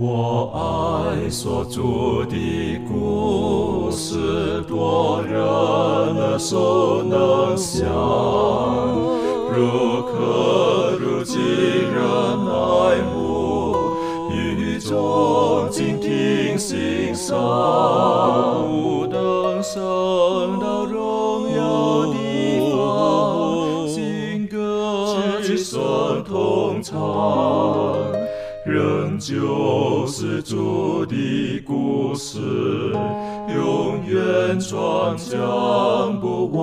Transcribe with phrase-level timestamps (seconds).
[0.00, 7.84] 我爱所著的故事，多人耳熟能详，
[9.52, 12.00] 如可如今人
[12.46, 13.74] 爱慕，
[14.30, 17.36] 语中静听欣赏，
[18.68, 22.14] 不等升到荣耀的
[22.70, 26.96] 方，新歌齐声同唱。
[28.64, 29.34] 仍旧
[30.10, 32.38] 是主的故事，
[33.54, 36.62] 永远传讲不完。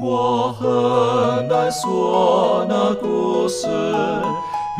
[0.00, 3.68] 我很难说那故事，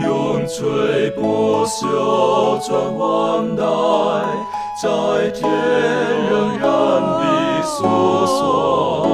[0.05, 3.62] 永垂不朽传万代，
[4.83, 5.48] 在天
[6.28, 6.69] 仍然
[7.01, 7.84] 的诉
[8.27, 9.06] 说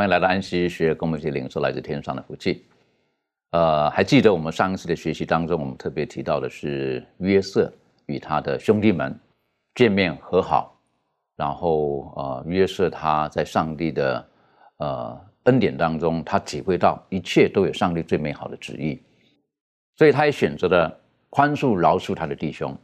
[0.00, 2.64] 欢迎来到安息学，跟我们一起领受来自天上的福气。
[3.50, 7.70] 呃，还记得我们上一次的学习当中，我们特别提到的是约瑟
[8.06, 9.14] 与他的兄弟们
[9.74, 10.74] 见面和好，
[11.36, 14.28] 然后呃，约瑟他在上帝的
[14.78, 18.98] 呃恩典当中，他体会到一切都有上帝最美好的旨意，
[19.96, 22.74] 所以他也选择了宽恕饶恕他的弟兄，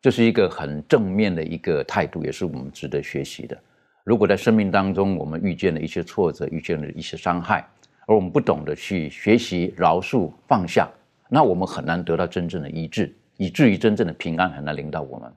[0.00, 3.58] 这是一个很正面的一个态度，也是我们值得学习的。
[4.04, 7.66] 如果在生命当中我们遇见了一些挫折，遇见了一些伤害，
[8.06, 10.90] 而我们不懂得去学习饶恕放下，
[11.28, 15.32] 那我们很难得到真正的医治，以至于真正的平安很难临到我们。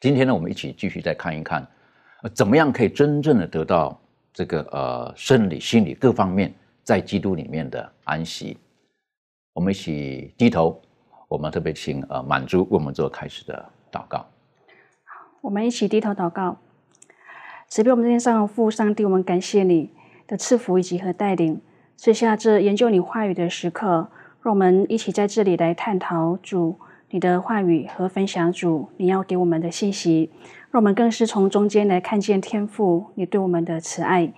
[0.00, 1.66] 今天呢，我们一起继续再看一看，
[2.22, 4.00] 呃怎么样可以真正的得到
[4.32, 8.56] 这个呃生理、心理各方面在基督里面的安息。
[9.52, 10.80] 我们一起低头，
[11.28, 14.18] 我们特别请呃满足为我们做开始的祷告。
[14.18, 16.58] 好我们一起低头祷告，
[17.68, 19.90] 慈悲我们今天上父上帝，我们感谢你
[20.28, 21.60] 的赐福以及和带领，
[21.96, 24.08] 赐下这研究你话语的时刻，
[24.42, 26.76] 让我们一起在这里来探讨主
[27.10, 30.30] 你的话语和分享主你要给我们的信息，
[30.70, 34.32] 让我们更是从中间来看见天父你对我们的慈爱。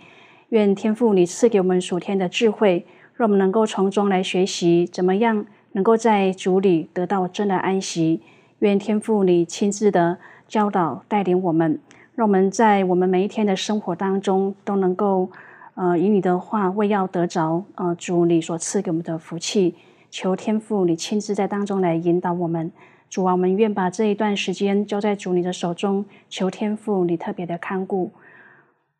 [0.49, 8.23] 愿天父你赐给我们属天的智慧，让我们能够从中来学习怎么样能够在主里得到真的安息。
[8.61, 10.17] 愿天父你亲自的
[10.49, 11.79] 教导带领我们，
[12.19, 15.31] 让我们在我们每一天的生活当中都能够
[15.75, 19.77] 呃以你的话为要得着呃主你所赐给我们的福气。
[20.11, 22.73] 求天父你亲自在当中来引导我们。
[23.09, 28.11] 主啊，我们愿把这一段时间交在主你的手中，求天父你特别的看顾。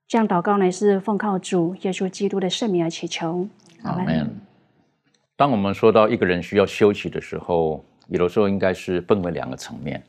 [0.07, 3.49] 这样祷告呢，是奉靠主耶稣基督的圣名而祈求。
[3.83, 4.31] 阿门。
[5.35, 10.01] 当我们说到一个人需要休息的时候，有的时候应该是分为两个层面。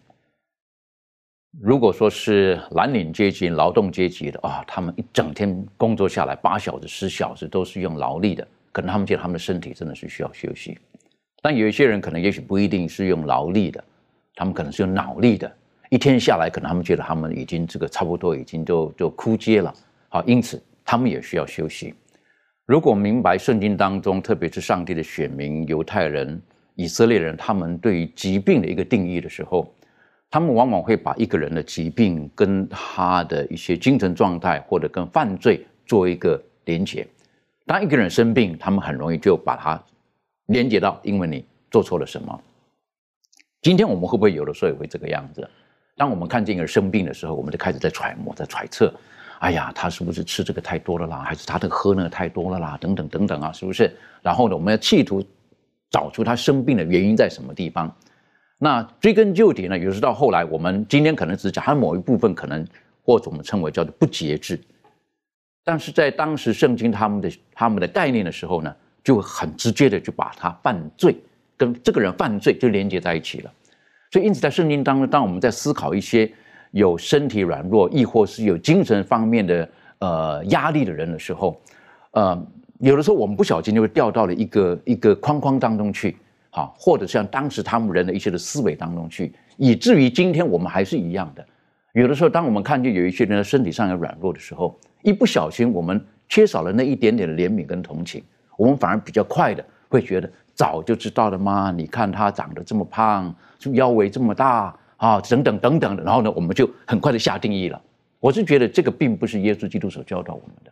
[1.58, 10.78] 如果说是蓝领阶级、劳动阶级的啊，他们一整天工作下来八小时、十小时都是用劳力的，可能他们觉得他们的身体真的是需要休息。
[11.42, 13.84] 但有一些人可能也许不一定是用劳力的，
[14.36, 15.52] 他们可能是用脑力的，
[15.90, 19.74] 一天下来可能他们觉得他们已经这个差不多已经就就枯竭了，
[20.10, 21.96] 好，因此他们也需要休息。
[22.68, 26.40] 如果明白圣经当中，特别是上帝的选民犹太人、
[26.76, 29.74] 以色列人，他们对于疾病的一个定义的时候，
[30.32, 37.08] 他们往往会把一个人的疾病跟他的一些精神状态或者跟犯罪做一个连结。
[37.66, 39.82] 当一个人生病，他们很容易就把它
[40.48, 42.42] 连接到因为你做错了什么。
[43.62, 45.48] 今天我们会不会有的时候也会这个样子？
[45.98, 48.94] 当我们看见一个人生病的时候，我们就开始在揣摩、在揣测。
[49.40, 51.20] 哎呀，他是不是吃这个太多了啦？
[51.20, 52.78] 还是他这个喝那个太多了啦？
[52.80, 53.92] 等等等等啊，是不是？
[54.22, 55.24] 然后呢，我们要企图
[55.90, 57.94] 找出他生病的原因在什么地方。
[58.60, 62.64] 那追根究底呢，有时到后来，我们今天可能只讲它某一部分，可能
[63.04, 64.60] 或者我们称为叫做不节制。
[65.64, 71.16] 但是在当时圣经他们的他们的概念的时候呢，就很直接的就把他犯罪
[71.58, 73.52] 跟这个人犯罪就连接在一起了。
[74.12, 76.32] 所以因此在圣经当中，当我们在思考一些。
[76.72, 79.68] 有身体软弱，亦或是有精神方面的
[79.98, 81.60] 呃压力的人的时候，
[82.12, 82.48] 呃，
[82.78, 86.16] 有的时候我们不小心就会掉到了一个一个框框当中去，
[86.50, 91.46] 好，或者像当时他们人的一些的思维当中去，以至于今天我们还是一样的。
[91.94, 98.24] 有的时候，当我们看见有一些人的身体上有软弱的时候，一不小心我们缺少了那一点点的怜悯跟同情，
[98.58, 101.72] 我们反而比较快的会觉得早就知道了吗？
[101.76, 103.34] 你看他长得这么胖，
[103.74, 104.76] 腰围这么大。
[105.00, 107.82] 啊，等等等等的，然后呢，我们就很快的下定义了。
[108.20, 110.72] 我是觉得这个并不是耶稣基督所教导我们的。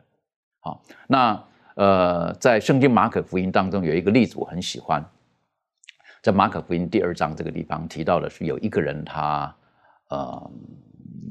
[0.59, 1.41] 好，那
[1.75, 5.01] 呃，在圣经马可福音当中有一个例子我很喜欢，
[6.21, 9.55] 在马可福音第二章这个地方提到的是有一个人他
[10.09, 10.51] 呃，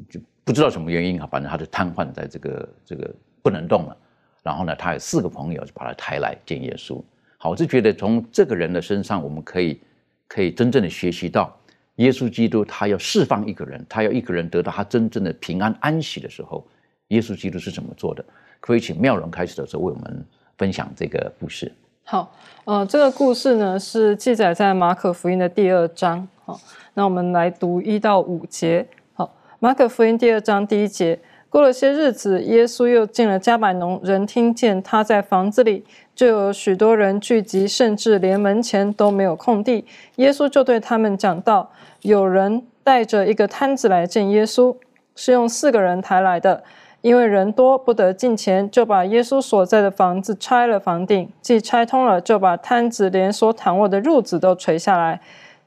[0.08, 3.96] 就不知道什么原因啊，反正他就瘫痪在这个这个不能动了。
[4.42, 7.02] 然后呢，他有四个朋友就把他抬来见耶稣。
[7.36, 9.80] 好，我就觉得从这个人的身上，我们可以
[10.28, 11.54] 可以真正的学习到，
[11.96, 16.66] 耶稣基督他要释放一个人，他要一个人得到他真正的平安安息的时候，
[17.08, 18.24] 耶稣基督是怎么做的？
[18.60, 20.24] 可以请妙容开始的时候为我们
[20.56, 21.72] 分享这个故事。
[22.08, 22.30] 好，
[22.66, 26.28] 呃，这个故事呢是记载在马可福音的第二章。
[26.44, 26.56] 好，
[26.94, 28.86] 那我们来读一到五节。
[29.14, 31.18] 好，马可福音第二章第一节。
[31.50, 39.84] 过了些日子，耶稣又进了加百农，人听见他在房子里，就有许多人聚集，甚至连门前都没有空地。
[40.14, 41.72] 耶稣就对他们讲道：
[42.02, 44.76] 有人带着一个摊子来见耶稣，
[45.16, 46.62] 是用四个人抬来的，
[47.00, 55.20] 因为人多不得进前，就把耶稣所在的房子拆了房顶，既拆通了，就把摊子连所躺卧的褥子都垂下来。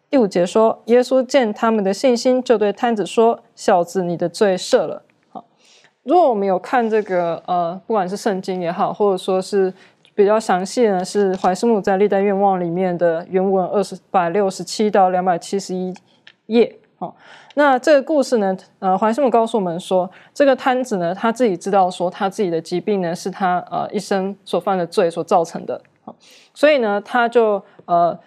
[0.09, 5.03] 第五节说，耶稣见他们的信心，就对摊子说：小子，你的罪赦了。
[5.29, 5.45] 好
[6.03, 9.71] 如果我们有看这个呃，不管是圣经也好，或者说是
[10.15, 15.93] 比较详细呢，是怀斯姆在历代愿望里面的原文二十百六十七到两百七十一
[16.47, 16.75] 页。
[16.97, 17.13] 哦，
[17.59, 25.81] 那这个故事呢，呃，怀斯姆告诉我们说，这个摊子呢，他自己知道说他自己的疾病呢，是他呃一生所犯的罪所造成的。
[26.05, 26.15] 好
[26.53, 28.17] 所以呢，他就呃。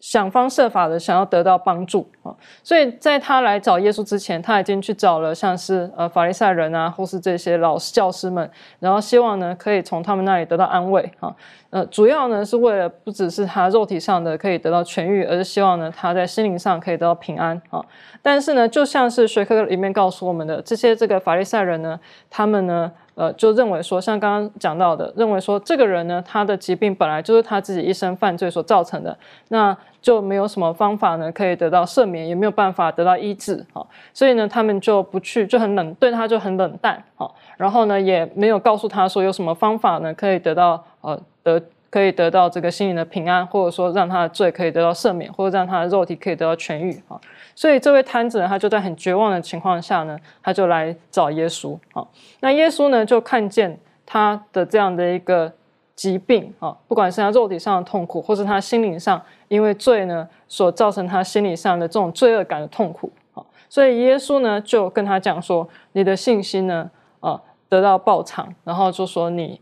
[0.00, 8.48] 想方设法的想要得到帮助啊，所以在他来找耶稣之前，他已经去找了像是呃法利赛人啊，或是这些老师教师们，
[8.78, 11.34] 然后希望呢可以从他们那里得到安慰啊。
[11.70, 17.84] 呃，主要呢是为了不只是他肉体上的可以得到痊愈，而是希望呢他在心灵上可以得到平安啊。
[18.22, 21.98] 但是呢，就像是学科里面告诉我们的，这些这个法利赛人呢，
[22.30, 22.92] 他们呢。
[23.18, 29.18] 呃，就认为说，像刚刚讲到的，认为说这个人呢，他的疾病本来就是他自己一生犯罪所造成的，
[29.48, 33.84] 那就没有什么方法呢可以得到赦免，也没有办法得到医治啊，
[34.14, 41.60] 所以呢，他们就不去，就很冷，对他就很冷淡啊，然后呢，也没有告诉他说有什么方法呢可以得到呃得。
[41.90, 47.18] 可以得到这个心灵的平安，或者说让他的罪可以得到赦免，或者让他的肉体可以得到痊愈啊。
[47.58, 52.06] 所以这位摊子呢，他就在很绝望的情况下呢，他就来找耶稣啊。
[52.38, 53.76] 那耶稣呢，就看见
[54.06, 55.52] 他的这样的一个
[55.96, 63.42] 疾病啊，不管是他肉体上的痛苦，或是他心灵上因为罪呢所造成他心理上的这种罪恶感的痛苦啊。
[63.68, 66.88] 所以耶稣呢就跟他讲说：“你的信心呢
[67.18, 69.60] 啊得到报偿，然后就说你。”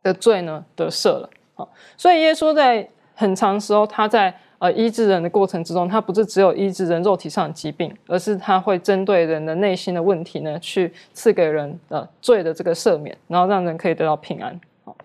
[0.00, 14.96] 的罪呢得赦了，好，所以耶稣在很长时候，他在呃医治人的过程之中，他不是只有医治人肉体上的疾病，而是他会针对人的内心的问题呢，去赐给人呃罪的这个赦免，然后让人可以得到平安，好，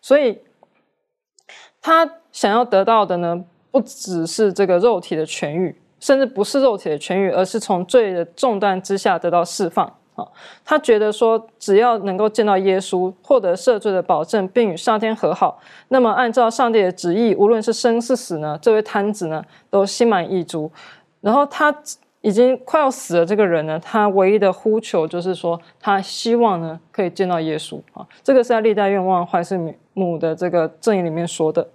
[0.00, 0.38] 所以
[1.80, 9.96] 他想要得到的呢，不只是这个肉体的痊愈，甚至不是肉体的痊愈，而是从罪的重担之下得到释放。
[10.16, 10.26] 啊，
[10.64, 20.68] 他觉得说，只要能够见到耶稣，获得赦罪的保证，并与上天和好，那么按照上帝的旨意，无论是生是死呢，这位摊子呢，都心满意足。
[21.20, 21.74] 然后他
[22.22, 27.78] 已经快要死了，这个人呢，他唯一的呼求就是说，他希望呢，可以见到耶稣。
[27.92, 29.56] 啊，这个是在历代愿望怀斯
[29.92, 31.68] 母的这个证言里面说的。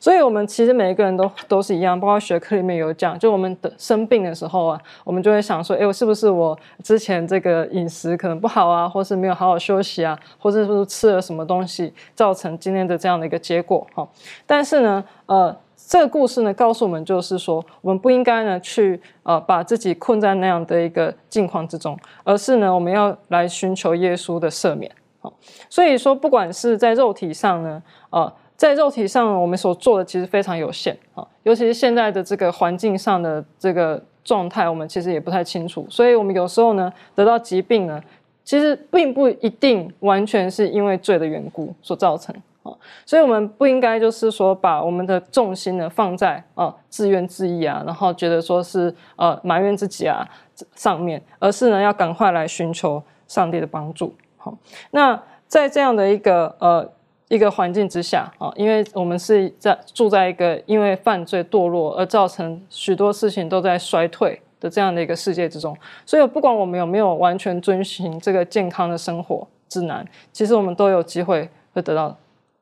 [0.00, 14.08] 所以，我们其实每一个人都都是一样，包括学科里面有讲，就我们的生病的时候啊，我们就会想说，哎，我是不是我之前这个饮食可能不好啊，或是没有好好休息啊，或者是吃了什么东西，造成今天的这样的一个结果哈。
[14.46, 24.90] 但是呢，呃，这个故事呢，告诉我们就是说，我们不应该呢去呃把自己困在那样的一个境况之中，而是呢，我们要来寻求耶稣的赦免。
[25.20, 25.32] 好，
[25.70, 28.32] 所以说，不管是在肉体上呢，呃。
[28.62, 35.84] 在肉体上，我们所做的其实非常有限啊，尤其是现在的这个环境上的这个状态，我们其实也不太清楚。
[35.90, 38.00] 所以，我们有时候呢，得到疾病呢，
[38.44, 42.70] 其实并不一定完全是因为罪的缘故所造成啊。
[43.04, 50.24] 所以，我们不应该就是说把我们的重心呢放在啊自怨自艾啊，然后觉得说是呃埋怨自己啊
[50.76, 54.14] 上面，而是呢要赶快来寻求上帝的帮助。
[54.36, 54.56] 好，
[54.92, 56.88] 那在这样的一个呃。
[57.32, 65.74] 一个环境之下啊，因为我们是在住在一个因为犯罪堕落而造成许多事情都在衰退的这样的一个世界之中，
[66.04, 72.14] 所以不管我们有没有完全遵循这个健康的生活指南，其实我们都有机会会得到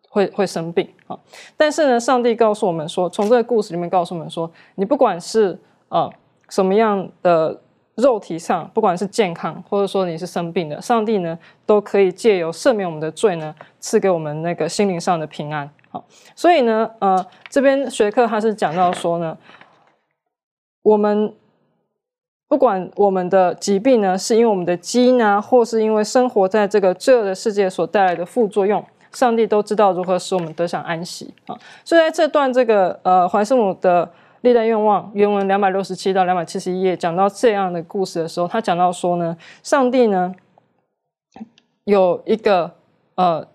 [0.09, 1.19] 会会生病啊。
[1.57, 5.59] 但是呢，上帝告诉我们说，从这个故事里面告诉我们说，你不管是
[5.89, 6.09] 啊
[6.49, 7.61] 什么样的。
[8.01, 15.71] 肉体上，不管是健康，或者说你是生病的，上帝呢都可以借由赦免我们的罪呢，赐给我们那个心灵上的平安。
[15.91, 16.05] 好，
[16.35, 19.37] 所以呢，呃，这边学课他是讲到说呢，
[20.83, 21.35] 我们
[22.49, 31.57] 不管我们的疾病呢，是因为我们的基因啊，或是因为生活在这个罪恶的世界所带来的副作用，上帝都知道如何使我们得享安息啊。
[31.85, 34.09] 所以在这段这个呃怀圣母的
[34.43, 40.35] 历代愿望原文两百六十七到两百七十一页讲到这样的故事的时候，他讲到说呢，上帝呢
[41.85, 42.73] 有一个
[43.15, 43.47] 呃。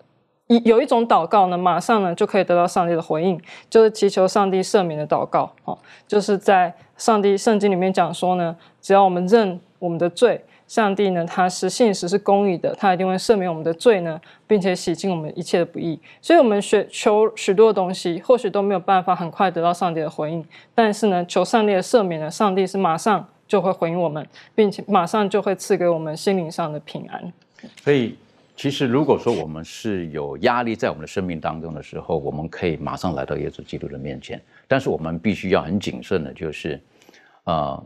[0.48, 3.36] 一有一种祷告呢，马上呢就可以得到上帝的回应，
[3.68, 5.50] 就是祈求上帝赦免的祷告。
[5.64, 5.76] 哦，
[6.06, 15.98] 就是在上帝圣经里面讲说呢，只要我们认我们的罪，上帝呢他是信实是公义的，他一定会赦免我们的罪呢，并且洗净我们一切的不义。
[16.20, 20.44] 所以，我们学求许多的东西，或许都没有办法很快得到上帝的回应，
[20.74, 27.32] 但是呢，求上帝的赦免呢，上帝是马上就会回应我们，并且马上就会赐给我们心灵上的平安。
[27.82, 28.16] 所以。
[28.58, 34.40] 其实，如果说我们是有压力在我们的生命当中的时候，我们可以马上来到耶稣基督的面前。
[34.66, 36.80] 但是，我们必须要很谨慎的，就是，
[37.44, 37.84] 呃，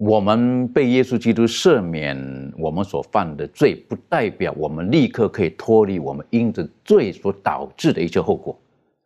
[0.00, 2.16] 我们被耶稣基督赦免
[2.56, 8.58] 我们所犯的罪，不代表我们立刻可以脱离我们因着罪所导致的一些后果。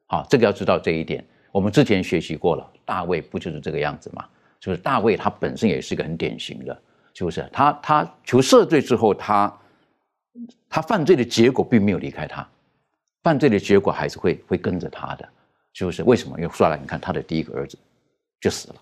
[0.06, 1.24] 好，这个要知道这一点。
[1.50, 4.24] 我们之前学习过了，大卫不就是这个样子吗？
[4.60, 6.80] 就是大卫他本身也是一个很典型的，
[7.12, 9.52] 就是他他求赦罪之后，他。
[10.68, 12.44] 他犯罪的结果并没有离开他，
[13.22, 15.28] 犯罪的结果还是会会跟着他的，
[15.72, 16.02] 是不是？
[16.02, 16.36] 为什么？
[16.38, 17.78] 因为说来，你看他的第一个儿子
[18.40, 18.74] 就死了，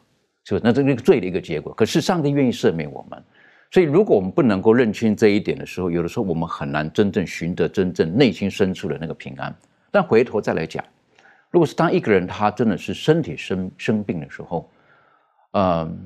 [0.45, 0.61] 是不？
[0.63, 1.73] 那这个罪的一个结果。
[1.75, 3.23] 可是上帝愿意赦免我们，
[3.71, 9.55] 所以如果我们不能够认清这一点的时候，有的时候我们很难真正寻得真正内心深处的那个平安。
[9.91, 10.85] 但回头再来讲，
[11.51, 14.71] 如果是当一个人他真的是身体生生病的时候，
[15.53, 15.99] 嗯，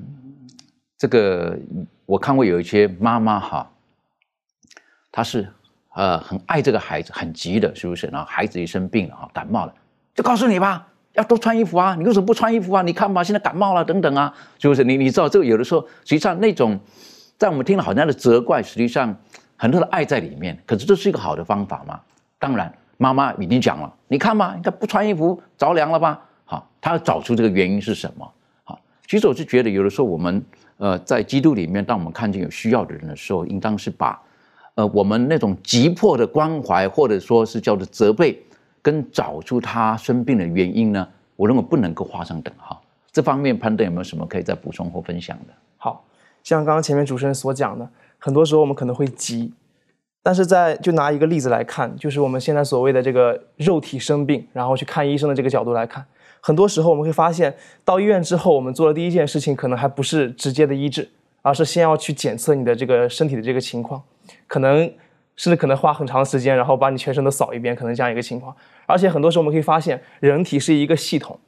[0.97, 1.57] 这个
[2.05, 3.71] 我看过有一些妈妈哈。
[5.09, 5.47] 他是，
[5.95, 8.05] 呃，很爱这个孩子，很急的，是不是？
[8.07, 9.73] 然后孩子一生病了啊，感冒了，
[10.13, 12.83] 就告诉你吧，要多穿衣服啊，你为什么不穿衣服啊？
[12.83, 14.83] 你看吧，现在感冒了，等等啊，是不是？
[14.83, 16.79] 你你知道这个有的时候，实际上那种，
[17.39, 19.13] 在我们听了好像的责怪，实际上
[19.55, 20.55] 很多的爱在里面。
[20.65, 21.99] 可是这是一个好的方法吗？
[22.37, 26.21] 当然，妈妈已经讲了，你看吧，你看不穿衣服着凉了吧？
[26.45, 28.31] 好，他要找出这个原因是什么？
[28.63, 30.45] 好，其实我是觉得有的时候我们，
[30.77, 34.21] 呃，在基督里面，当我们看见有需要的人的时候，应当是把。
[34.75, 38.39] 呃，我们那种急迫的关怀，或者说是叫做责备，
[38.87, 42.81] 跟找出他生病的原因呢，我认为不能够画上等号。
[43.11, 45.53] 这方面，潘德有没有什么可以再补充或分享的？
[45.75, 46.05] 好
[46.41, 47.85] 像刚刚前面主持人所讲的，
[48.17, 49.51] 很多时候我们可能会急，
[50.23, 56.05] 但是在就拿一个例子来看，就是我们现在所谓的这个肉体生病，然后去看医生的这个角度来看，
[56.39, 57.53] 很多时候我们会发现，
[57.83, 61.09] 到医院之后，我们做的第一件事情可能还不是直接的医治，
[61.41, 64.01] 而是先要去检测你的这个身体的这个情况。
[64.47, 64.89] 可能
[65.37, 68.53] 甚至可能花很长时间，然后把你全身都扫一遍，可能这样一个情况。
[68.87, 71.39] 而且很多时候我们可以发现，人体是一个系统，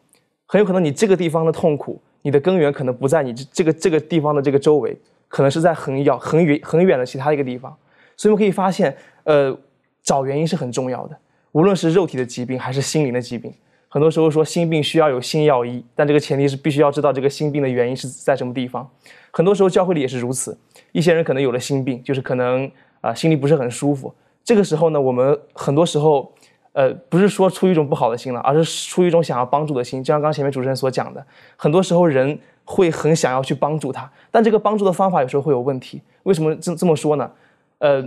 [0.45, 4.95] 很有可能你这个地方的痛苦，你的根源可能不在你这这个这个地方的这个周围，
[5.27, 7.75] 可能是在很遥很远很远的其他一个地方。
[8.15, 9.57] 所以我们可以发现，呃，
[10.03, 11.17] 找原因是很重要的。
[11.53, 13.51] 无论是肉体的疾病还是心灵的疾病，
[13.87, 18.87] 很多时候说心病需要有心药医，但这个前提是必须要知道这个心病的原因是在什么地方。
[19.31, 20.55] 很多时候教会里也是如此，
[20.91, 22.69] 一些人可能有了心病，就是可能。
[23.01, 24.13] 啊，心里不是很舒服。
[24.43, 26.31] 这个时候呢，我们很多时候，
[26.73, 30.03] 呃，不是说出于一种不好的心了，而是出于一种想要帮助的心。
[30.03, 31.23] 就像刚前面主持人所讲的，
[31.55, 36.01] 很多时候人会很想要去帮助他，但这个帮助的方法有时候会有问题。
[36.23, 37.29] 为什么这这么说呢？
[37.77, 38.03] 呃，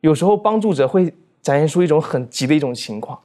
[0.00, 3.18] 有时候帮助者会展现出一种很急的一种情况，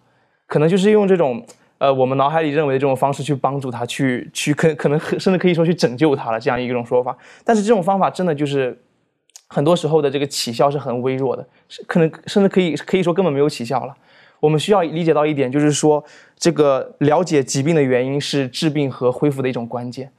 [0.48, 1.46] 可能就是用这种
[1.80, 7.18] 呃我们脑海里认为的这种方式去帮助他，去去可可能甚至可以说去拯救他了这样一种说法。
[7.44, 8.80] 但是这种方法真的就是。
[9.54, 13.96] 很多时候的这个起效是很微弱的，是可能甚至可以可以说根本没有起效了。
[14.40, 16.04] 我们需要理解到一点，就是说
[16.36, 20.12] 这个了解疾病的原因是治病和恢复的一种关键。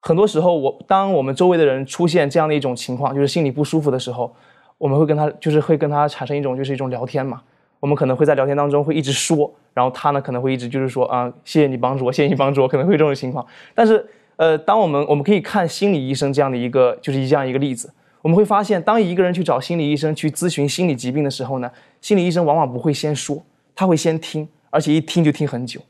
[0.00, 4.34] 很多时候，我当我们周围的人出现这样的一种情况，就是心里不舒服的时候，
[4.78, 7.42] 我们会跟他就是会跟他产生一种就是一种聊天嘛。
[7.78, 13.44] 我们可能会在聊天当中会一直说，然后他呢可能会一直就是说啊，谢谢你帮助我，谢谢你帮助我，可能会这种情况。
[13.74, 17.92] 但是呃，当我们我们可以看心理医生这样的一个就是一这样一个例子。
[18.22, 23.42] 我们会发现，当一个人去找心理医生去咨询心理疾病的时候呢，心理医生往往不会先说，
[23.74, 25.80] 他会先听，而且一听就听很久。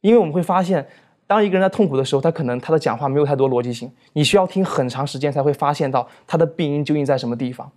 [0.00, 0.86] 因为我们会发现，
[1.26, 7.70] 当一个人在痛苦的时候，他可能他的讲话没有太多逻辑性，你需要听很长时间才会发现到他的病因究竟在什么地方。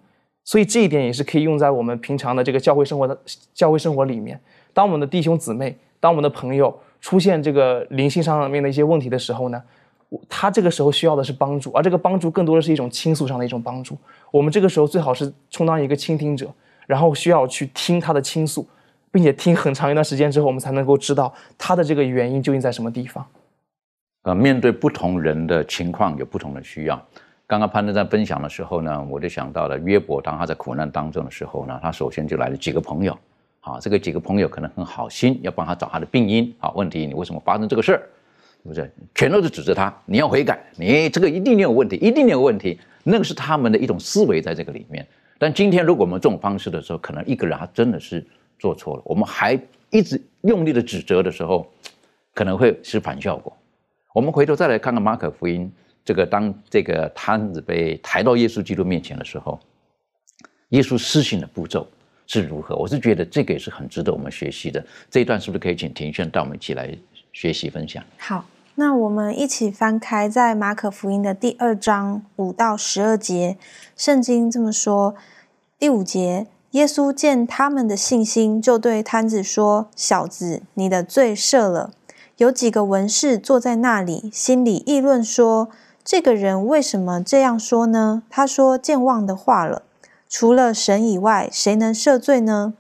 [0.46, 3.20] 所以这一点也是可以用在我们平常的这个教会生活的
[3.53, 4.39] 教会生活里面。
[4.74, 9.62] 当我们的弟兄姊妹，当我们的朋友出现这个灵性上面的一些问题的时候呢？
[10.27, 13.98] 他这个时候需要的是帮助，而这个帮助更多的是一种倾诉上的一种帮助。
[14.32, 16.51] 我们这个时候最好是充当一个倾听者，
[16.88, 18.67] 然后需要去听他的倾诉，
[19.12, 23.25] 并且听很长一段时间之后，我们才能够知道他的这个原因究竟在什么地方。
[24.24, 27.01] 呃，面对不同人的情况有不同的需要。
[27.46, 33.17] 刚刚潘德在分享的时候呢，我就想到了约伯，当他在苦难当中的时候呢，他首先就来了几个朋友，
[33.60, 38.01] 啊，这个几个朋友可能很好心，要帮他找他的病因，啊，问题你为什么发生这个事儿，
[38.63, 38.91] 不是？
[39.13, 45.05] 全都是指责他，你要悔改，你这个一定有问题，一定有问题，那个是他们的一种思维在这个里面。
[45.38, 48.25] 但今天如果我们这种方式的时候，可能一个人他真的是
[48.58, 51.70] 做错了，我们还一直用力的指责的时候，
[52.34, 53.55] 可能会是反效果。
[54.13, 55.72] 我们回头再来看看马可福音。
[56.05, 59.58] 这个当这个摊子被抬到耶稣基督面前的时候，
[60.70, 61.88] 耶稣施行的步骤
[62.27, 62.75] 是如何？
[62.75, 64.86] 我是觉得这个也是很值得我们学习的。
[65.10, 66.93] 这一段是不是可以请庭轩带我们一起来
[67.32, 68.03] 学习分享？
[68.17, 73.58] 好，那我们一起翻开在马可福音的第二章五到十二节，
[73.96, 75.13] 圣经这么说：
[75.77, 81.92] 第五节，耶稣见他们的信心，就对摊子说：“小子，你的罪赦了。”
[82.38, 85.70] 有几个文士坐在那里，心里议论说。
[86.06, 88.24] 这个人为什么这样说呢？
[88.30, 89.84] 他说健忘的话了。
[90.27, 92.74] 除了神以外，谁能赦罪呢？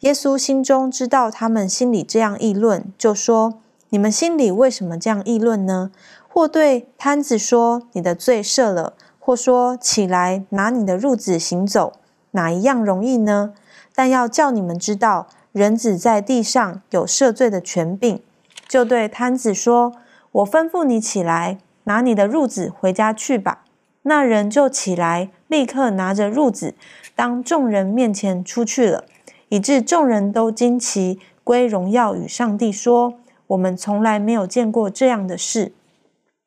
[0.00, 3.54] 耶稣心中知道他们心里这样议论，就说
[3.90, 5.90] ：“你们心里为什么这样议论呢？”
[6.28, 11.94] 或对摊子说：“你的罪赦了。”或说：“起来，拿你的褥子行走。”
[12.32, 13.54] 哪一样容易呢？
[13.94, 18.22] 但要叫你们知道，人子在地上有赦罪的权柄。
[18.68, 19.94] 就对摊子说
[20.30, 23.64] ：“我吩咐你起来。”拿你的褥子回家去吧。
[24.02, 26.74] 那人就起来，立刻拿着褥子，
[27.16, 29.04] 当众人面前出去了，
[29.48, 33.14] 以致众人都惊奇，归荣耀与上帝，说
[33.48, 35.72] ：“我们从来没有见过这样的事。”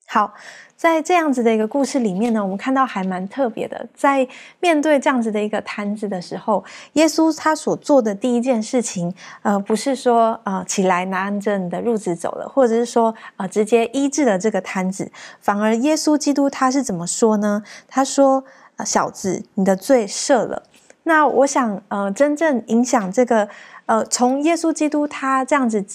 [0.07, 0.33] 好。
[0.81, 3.87] 在这样子的一个故事里面呢，我们看到还蛮特别的。
[3.93, 4.27] 在
[4.59, 17.61] 面对这样子的一个摊子的时候，耶稣他所做的第一件事情，呃，不是说呃起来拿着你的褥子走了，或者是说呃直接医治了这个摊子，反而耶稣基督他是怎么说呢？
[17.87, 18.43] 他说
[18.83, 20.63] ：“小子，你的罪赦了。”
[21.05, 23.47] 那我想，呃，真正影响这个，
[23.85, 25.85] 呃，从耶稣基督他这样子。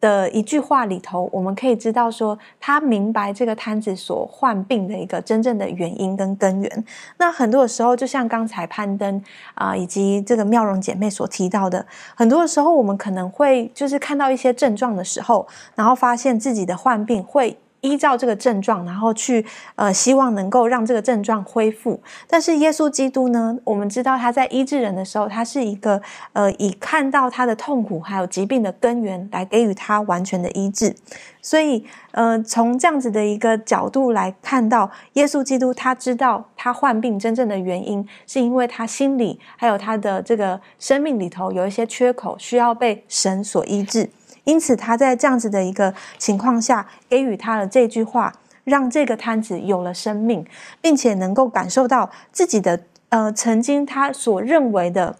[0.00, 6.84] 的一句话里头，我们可以知道说，他明白这个摊子所患病的一个真正的原因跟根源。
[7.18, 9.22] 那很多的时候，就像刚才攀登
[9.54, 17.58] 啊，以及这个妙容姐妹所提到的，很多的时候，我们可能会就是看到一些症状的时候，然后发现自己的患病会。
[17.86, 19.46] 依照这个症状，然后去
[19.76, 22.00] 呃，希望能够让这个症状恢复。
[22.26, 30.96] 但是耶稣基督呢，我们知道他在医治人的时候，他是一个呃，以看到他的痛苦还有疾病的根源来给予他完全的医治。
[31.40, 44.10] 所以呃，从这样子的一个角度来看到，耶稣基督他知道他患病真正的原因，是因为他心里还有他的这个生命里头有一些缺口，需要被神所医治。
[44.46, 48.32] 因此，他在这样子的一个情况下，给予他的这句话，
[48.64, 50.46] 让这个摊子有了生命，
[50.80, 52.80] 并且能够感受到自己的
[53.10, 55.16] 呃曾经他所认为的。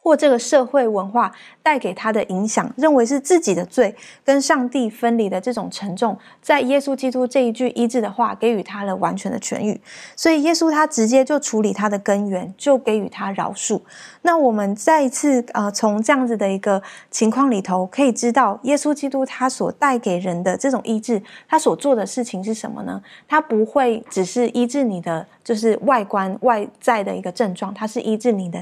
[0.00, 1.32] 或这个社会文化
[1.68, 9.78] 带给他的影响，认为是自己的罪跟上帝分离的这种沉重，在耶稣基督这一句医治的话，给予他了完全的痊愈。
[10.16, 13.82] 所以耶稣他直接就处理他的根源，就给予他饶恕。
[14.22, 23.02] 那我们再一次呃，从这样子的一个情况里头，可以知道耶稣基督他所带给人的这种医治，他所做的事情是什么呢？
[23.28, 25.26] 他不会只是医治你的。
[25.44, 28.58] 就是外观外在的一个症状，他是医治你的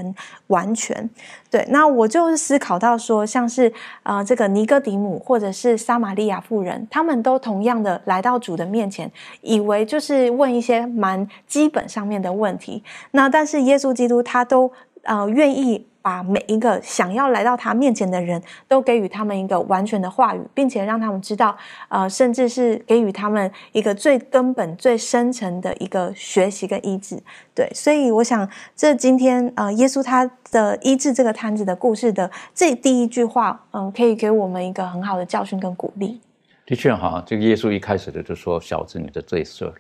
[0.47, 1.11] 完全。
[1.51, 9.11] 对，那我就是思考到说，像是呃这个尼哥底姆或者是撒玛利亚妇人，他们都同样的来到主的面前，
[9.43, 12.83] 以为就是问一些蛮基本上面的问题。
[13.11, 14.71] 那但是耶稣基督他都
[15.03, 15.87] 呃愿意。
[16.07, 21.57] 把每一个想要来到他面前的人都给予他们一个完全的话语，并且让他们知道，
[21.89, 27.21] 呃，甚至是给予他们一个最根本、最深层的一个学习跟医治。
[27.53, 36.21] 对，所以我想，这今天呃，耶稣他的医治这个摊子的故事的这第一句话，嗯，可以给我们一个很好的教训跟鼓励。
[36.67, 39.75] 的确哈，这个耶稣一开始的就说：“小子，你的罪赦了。”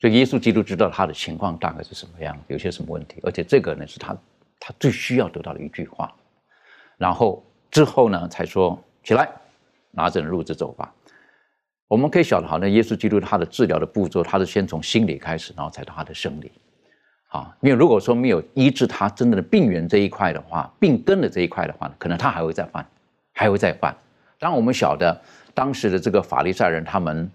[0.00, 4.16] 所以耶稣基督知道他的情况大概是什么样，有些什么问题，而且这个呢是他。
[4.58, 6.12] 他最需要得到的一句话，
[6.96, 9.28] 然后之后呢，才说起来，
[9.90, 10.92] 拿着褥子走吧。
[11.88, 16.50] 我们可以晓得，好像耶稣基督他的治疗的步骤，他是先从心理开始，然后才到他的生理。
[17.28, 22.86] 啊，因为如果说没有医治他真正的病源这一块的话，病根的这一块的话，可能他还会再犯，
[23.32, 23.94] 还会再犯。
[24.38, 25.20] 当，我们晓得
[25.54, 27.30] 当时的这个法利赛人，他们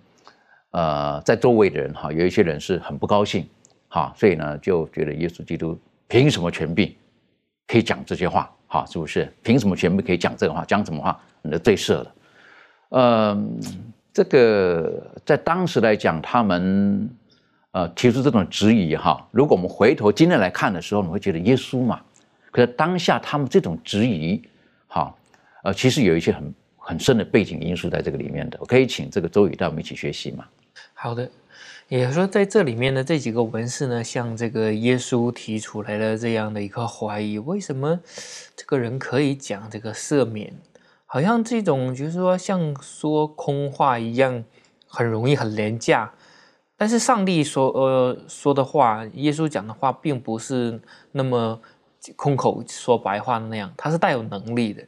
[0.72, 3.48] 呃，在周围的人哈，有一些人是很不高兴，
[3.90, 6.96] 哈，所以呢，就觉得耶稣基督凭什么全病？
[7.68, 9.32] 可以讲这些话，哈，是不是？
[9.44, 10.66] 凭什么全部可以讲这个话？
[10.66, 11.20] 讲什么话？
[11.42, 12.16] 你的罪赦了。
[12.90, 13.44] 呃，
[14.14, 17.10] 这个在当时来讲，他们
[17.72, 19.26] 呃提出这种质疑哈。
[19.32, 22.02] 如果我们回头今天来看的时候，你会觉得耶稣嘛？
[22.52, 24.42] 可是当下他们这种质疑，
[24.88, 25.16] 哈，
[25.64, 28.58] 呃，其实有一些很很深的背景因素在这个里面的。
[28.60, 30.46] 我可以请这个周宇带我们一起学习嘛？
[30.94, 31.30] 好的。
[31.88, 38.00] 也说，在这里面的这几个文士呢，向这个耶稣提出来了这样的一个怀疑：为什么
[38.56, 40.54] 这个人可以讲这个赦免？
[41.06, 44.42] 好像这种就是说，像说空话一样，
[44.88, 46.14] 很容易很廉价。
[46.78, 50.82] 但是上帝说呃说的话，耶稣讲的话，并不是
[51.12, 51.60] 那么
[52.16, 54.82] 空口说白话那样，他是带有能力的。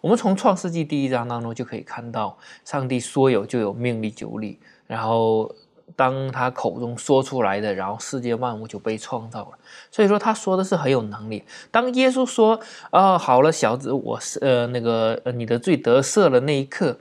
[0.00, 4.58] 我们从创世纪第一章当中就可以看到，上帝说有就有，命立就立，
[4.88, 5.54] 然后。
[5.96, 9.58] 当他口中说出来的，然后世界万物就被创造了。
[9.90, 11.42] 所以说他说的是很有能力。
[11.72, 12.60] 当耶稣说
[12.92, 16.96] ：“啊，好了，小子，我是呃那个你的罪得赦了。”那一刻，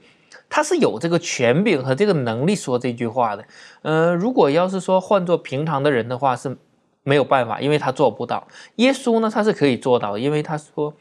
[0.50, 3.45] 他是有这个权柄和这个能力说这句话的。
[3.84, 6.58] 呃，如果要是说换做平常的人的话是
[7.04, 8.47] 没有办法，因为他做不到。
[8.78, 10.91] 耶稣呢，他是可以做到，因为他说：“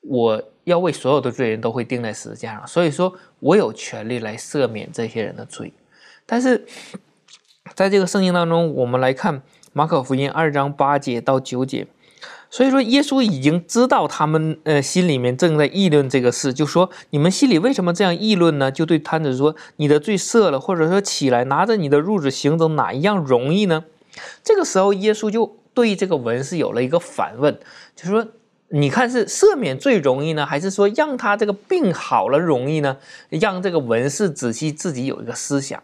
[0.00, 5.74] 我要为所有的罪人都会钉在十字架上。”所以说我有权利来赦免这些人的罪。
[6.28, 6.64] 但是。
[7.74, 11.86] 在这个圣经当中，我们来看马可福音二章八节到九节，
[12.50, 18.72] 所以说耶稣已经知道他们呃心里面正在议论这个事，就说你们心里为什么这样议论呢？
[18.72, 23.84] 就对摊子说：“你的罪赦了，或者说起来拿着你的褥子行走，哪一样容易呢？”
[24.42, 27.60] 这个时候，耶稣就对这个文士有了一个反问，
[27.94, 28.26] 就说
[28.70, 32.96] ：“你看是赦免最容易呢，还是说让他这个病好了容易呢？”
[33.28, 35.80] 让这个文士仔细自己有一个思想。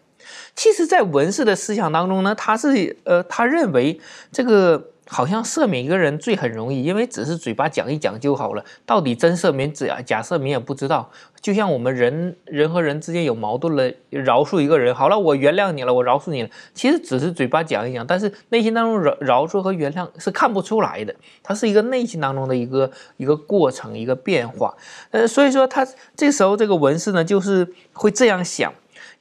[0.55, 4.01] 其实，在文士的思想当中呢，他是呃，他认为
[4.33, 8.65] 这个好像赦免一个人罪很容易，因为只是嘴巴讲一讲就好了。
[8.87, 11.11] 到底真赦免假假赦免也不知道。
[11.43, 16.49] 就像我们人人和人之间有矛盾了，饶恕一个人，好了，我原谅你了，我饶恕你了。
[16.73, 24.75] 其实只是嘴巴讲一讲，但是内心当中饶饶恕和原谅是看不出来的，它是一个内心当中的一个一个过程，一个变化。
[25.11, 28.73] 呃，所以说他这时候这个文士呢，就是会这样想。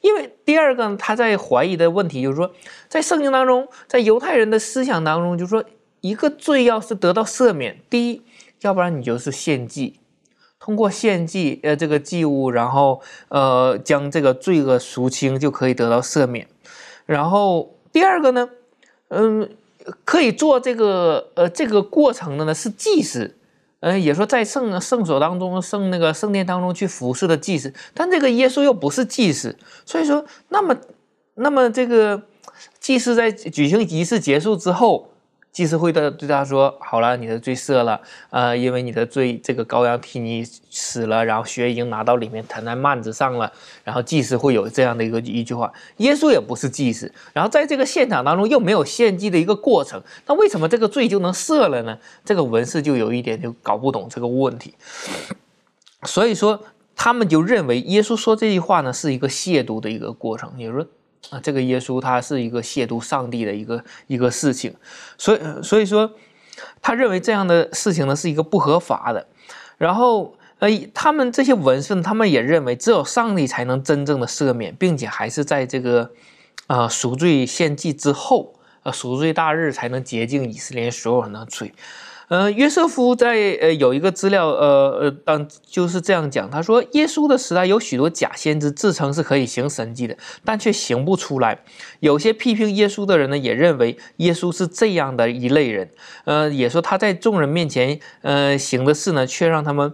[0.03, 2.51] 因为第二个，他在怀疑的问题就是说，
[2.89, 5.63] 在圣经当中，在犹太人的思想当中，就是说，
[6.01, 8.21] 一个罪要是得到赦免，第一，
[8.59, 10.01] 要不然你就是献祭，
[10.59, 16.47] 通过献祭，呃，这个祭物，然后呃，将这个罪恶赎清，就可以得到赦免。
[17.05, 18.49] 然后第二个呢，
[19.07, 19.49] 嗯，
[20.03, 23.37] 可以做这个呃这个过程的呢是祭司。
[23.84, 30.78] 呃，也说在圣圣所当中，圣那个圣殿当中去服侍的祭司，但这个耶稣又不是祭司，所以说，那么，
[31.36, 32.22] 那么这个
[32.80, 35.10] 祭司在举行仪式结束之后。
[35.53, 43.53] 祭司会的对他说：“好了，你的罪赦了，呃，因为你的罪，这个羔羊替你死了，然后血已经拿到里面弹在幔子上了。
[43.83, 45.71] 然后祭司会有这样的一个一句话。
[45.97, 51.99] 耶稣也不是祭司，然后在这个现场当中又没有献祭的一个过程，那为什么这个罪就能赦了呢？
[52.25, 54.73] 这个文士就有一点就搞不懂这个问题。
[56.01, 56.59] 所以说，
[56.95, 60.87] 他们就认为耶稣说这句话呢是一个亵渎的一个过程，也就是说。”
[61.29, 64.75] 啊，这个耶稣他是一个亵渎上帝的一个一个事情，
[65.17, 66.12] 所以所以说，
[66.81, 69.25] 他认为这样的事情呢是一个不合法的。
[69.77, 76.12] 然后，呃，他们这些文士，他们也认为只有上帝才能真正的赦免，并且还是在这个
[76.67, 81.73] 啊赎罪献祭之后，呃赎罪大日才能洁净以色列所有人的罪。
[82.29, 91.59] 呃，约瑟夫在呃有一个资料，呃呃，当就是这样讲，他说耶稣的时代有许多假先知自称是可以行神迹的，但却行不出来。
[91.99, 95.91] 有些批评耶稣的人呢，也认为耶稣是这样的一类人，
[96.25, 99.93] 呃，也说他在众人面前，呃，行的事呢，却让他们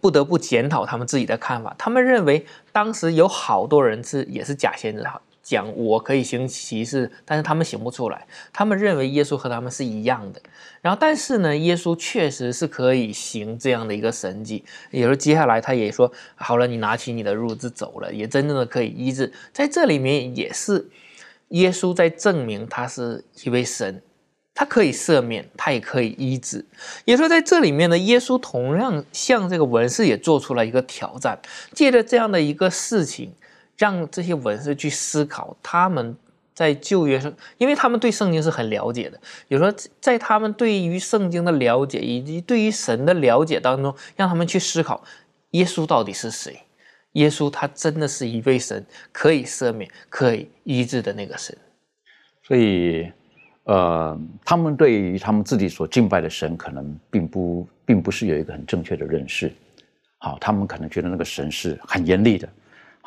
[0.00, 1.74] 不得不检讨他们自己的看法。
[1.78, 5.20] 他们认为当时有好多人是也是假先知，哈。
[5.48, 8.26] 讲我可以行奇事，但是他们行不出来。
[8.52, 10.42] 他们认为耶稣和他们是一样的。
[10.82, 14.62] 然后，但是呢，耶稣确实是可以行这样的一个神迹。
[14.90, 19.32] 也就接下来他也说：“好了，你拿起你的褥子走了。”也真正的可以医治。
[19.50, 20.90] 在这里面也是
[21.48, 24.02] 耶稣在证明他是一位神，
[24.54, 26.66] 他可以赦免，他也可以医治。
[27.06, 31.40] 也说在这里面呢，耶稣同样向这个文士也做出了一个挑战，
[31.72, 33.32] 借着这样的一个事情。
[33.78, 36.14] 让这些文士去思考，他们
[36.52, 39.18] 在旧约上，因为他们对圣经是很了解的。
[39.46, 45.02] 有时候在他们对于圣经的了解以及对于神的了解当中，让他们去思考，
[45.52, 46.58] 耶稣到底是谁？
[47.12, 51.56] 耶稣他真的是一位神，可以赦免、可以医治的那个神。
[52.42, 53.10] 所以，
[53.64, 59.52] 呃，他们对于他们自己所敬拜的神，可能并不并不是有一个很正确的认识。
[60.18, 62.48] 好，他们可能觉得那个神是很严厉的。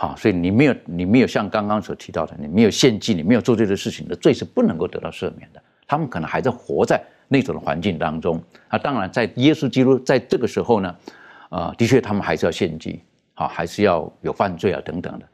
[0.01, 5.61] 好，所以你没有你没有像刚刚所提到的，你没有献祭，你没有做这个事情你的罪是不能够得到赦免的。
[5.85, 8.79] 他们可能还在活在那种的环境当中那。
[8.79, 10.95] 当然，在耶稣基督在这个时候呢，
[11.49, 13.03] 呃，的确他们还是要献祭，
[13.35, 15.25] 好，还是要有犯罪啊等等的。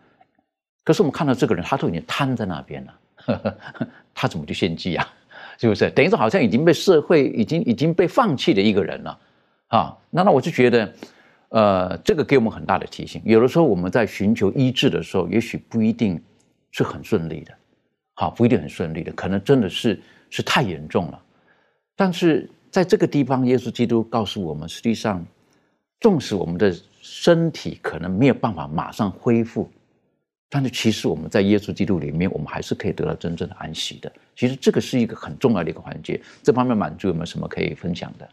[0.84, 3.56] 可是我们看到这个人，他都已经瘫在那边了，
[4.13, 5.08] 他怎么去献祭啊？
[5.58, 5.89] 是不是？
[5.91, 9.17] 等于说好像已经被社会已经已经被放弃的一个人了
[9.67, 9.97] 啊？
[10.10, 10.93] 那那我就觉得，
[11.49, 13.21] 呃，这个给我们很大的提醒。
[13.25, 16.21] 有的时候我们在寻求医治的时候，也许不一定
[16.71, 17.53] 是很顺利的，
[18.15, 21.21] 好，不一定很顺利的，可能真的是是太严重了。
[21.95, 25.25] 但是在这个地方，耶稣基督告诉我们，实际上，
[25.99, 29.69] 纵使我们的身体可能没有办法马上恢复。
[30.49, 34.12] 但是其实我们在耶稣基督里面，我们还是可以得到真正的安息的。
[34.36, 36.21] 其实这个是一个很重要的一个环节。
[36.43, 38.29] 这方面满足有没有什么可以分享的？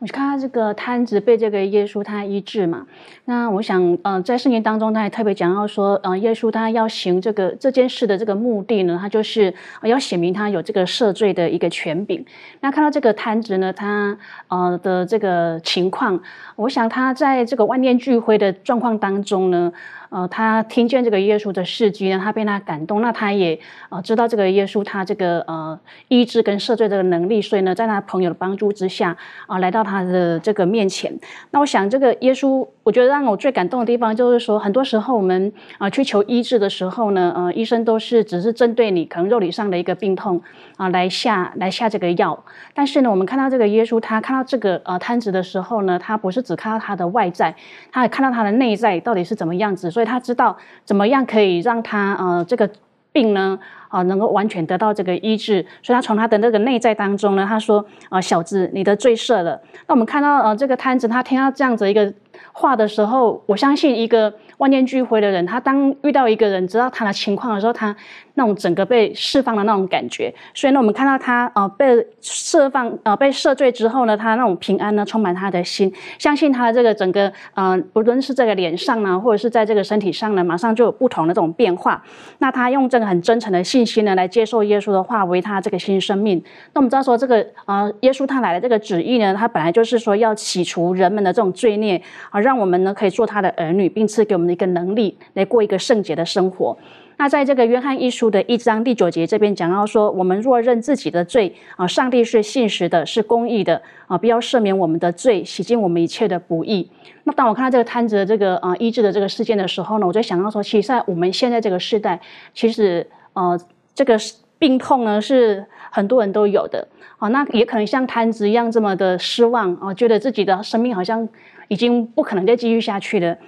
[0.00, 2.86] 好，我看到这个摊子被这个耶稣他医治嘛。
[3.26, 12.24] 那我想，呃，在圣经当中，他也特别讲到说，呃，耶稣他要行这个这件事的这个目的呢，他就是要显明他有这个赦罪的一个权柄。
[12.60, 14.16] 那看到这个摊子呢，他
[14.48, 16.20] 呃的这个情况，
[16.56, 19.72] 我想他在这个万念俱灰的状况当中呢。
[20.10, 31.16] 呃，他听见这个耶稣的事迹呢，他被他感动，那他也呃知道这个耶稣他这个呃医治跟赦罪这个能力，所以呢，在他朋友的帮助之下啊，来到他的这个面前。
[31.52, 40.42] 那我想，这个耶稣，我觉得让我最感动的地方就是说，很多时候我们啊去求医治的时候呢，呃，医生都是只是针对你可能肉体上的一个病痛
[40.76, 42.36] 啊来下来下这个药，
[42.74, 47.54] 但是呢，我们看到这个耶稣，他看到这个呃摊子的时候呢，他不是只看到他的外在，
[47.92, 49.88] 他也看到他的内在到底是怎么样子。
[49.88, 52.68] 所以他知道怎么样可以让他呃这个
[53.12, 59.60] 病呢啊能够完全得到这个医治，所以他从他的那个内在当中呢，他说啊小子，你的罪赦了。
[59.86, 62.12] 那我们看到呃这个摊子，他听到这样子一个
[62.52, 64.32] 画的时候，我相信一个。
[64.60, 67.96] 万念俱灰的人，他当遇到一个人知道他的情况的时候，他
[68.34, 70.32] 那种整个被释放的那种感觉。
[70.52, 82.02] 所以呢，我们看到他呃被释放呃被赦罪之后呢，他那种平安呢充满他的心，相信他的这个整个呃不论是这个脸上呢，或者是在这个身体上呢，马上就有不同的这种变化。
[82.40, 86.36] 那他用这个很真诚的信心呢来接受耶稣的话为他这个新生命。
[86.74, 94.49] 那我们知道说这个呃耶稣他来的这个旨意呢，他本来就是说要洗除人们的这种罪孽啊，让我们呢可以做他的儿女，并赐给我们。
[94.52, 96.76] 一个能力来过一个圣洁的生活。
[97.16, 106.90] 那在这个约翰一书的一章第九节这边讲到说，我们若认自己的罪啊，上帝是信实的，是公义的啊，必要赦免我们的罪，洗净我们一切的不义。
[107.24, 112.18] 那当我看到这个摊子的这个啊医治的这个事件的时候呢，我就想到说，其实在我们现在这个时代，
[112.54, 113.60] 其实呃
[113.94, 114.18] 这个
[114.58, 121.28] 病痛呢是很多人都有的啊，那也可能像摊子一样这么的失望啊，觉得自己的生命好像
[121.70, 123.38] 已经不可能再继续下去了。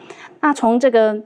[0.41, 1.21] 那从这个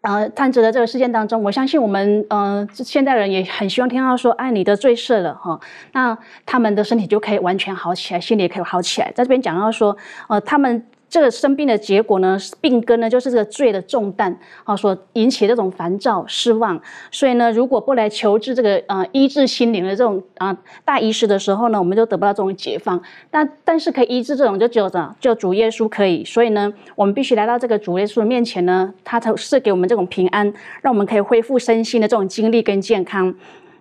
[0.00, 5.60] 呃探子的这个事件当中，我相信我们呃现代人也很希望听到说，哎，你的罪赦了哈，
[5.92, 6.16] 那
[6.46, 9.12] 他们的身体就可以完全好起来，心里也可以好起来。
[9.12, 9.96] 在这边讲到说，
[10.28, 10.84] 呃，他们。
[11.12, 16.80] 这个生病的结果呢，病根呢，就是这个罪的重担啊，所引起这种烦躁、失望。
[17.10, 22.98] 所以呢，如果不来求治这个呃医治心灵的这种啊大医师的时候呢，我们就得不到这种解放。
[23.30, 26.24] 但但是可以医治这种，就只有就主耶稣可以。
[26.24, 33.34] 所以呢，我们必须来到这个主耶稣的面前呢，他才是给我们这种平安，让我们可以恢复身心的这种精力跟健康。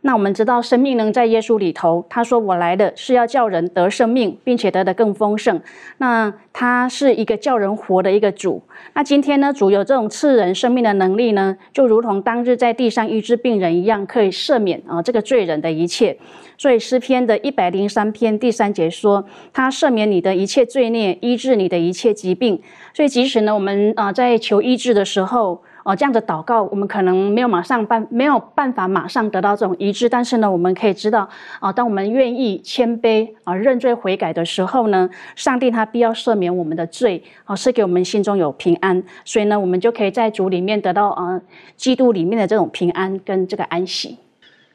[0.04, 2.04] 那我们知道，生命能在耶稣里头。
[2.10, 5.62] 他说：“我来的是要叫人得生命，并且得的更丰盛。”
[6.00, 8.64] 那他是一个叫人活的一个主。
[8.96, 16.18] 那今天呢，主有这种赐人生命的能力呢，就如同当日在地上医治病人一样，可以赦免啊这个罪人的一切。
[16.58, 22.60] 所以诗篇的一百零三篇第三节说：“他赦免你的一切罪孽，医治你的一切疾病。”
[22.94, 30.08] 所以即使呢，我们啊在求医治的时候，哦，这样的祷告，我们可能没有马上办，没有办法马上得到这种医治。
[30.08, 31.28] 但是呢，我们可以知道，
[31.60, 39.02] 啊，当我们愿意谦卑啊认罪悔改的时候呢，上帝他必要赦免我们的罪，啊，是给我们心中有平安。
[39.26, 41.42] 所以呢，我们就可以在主里面得到啊，
[41.76, 44.18] 基督里面的这种平安跟这个安息。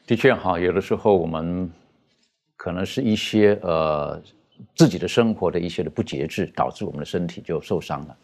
[0.05, 1.69] 的确哈，有的时候我们
[2.55, 4.21] 可能是一些呃
[4.75, 8.15] 自己的生活的一些的不节制，导致我们的身体就受伤了。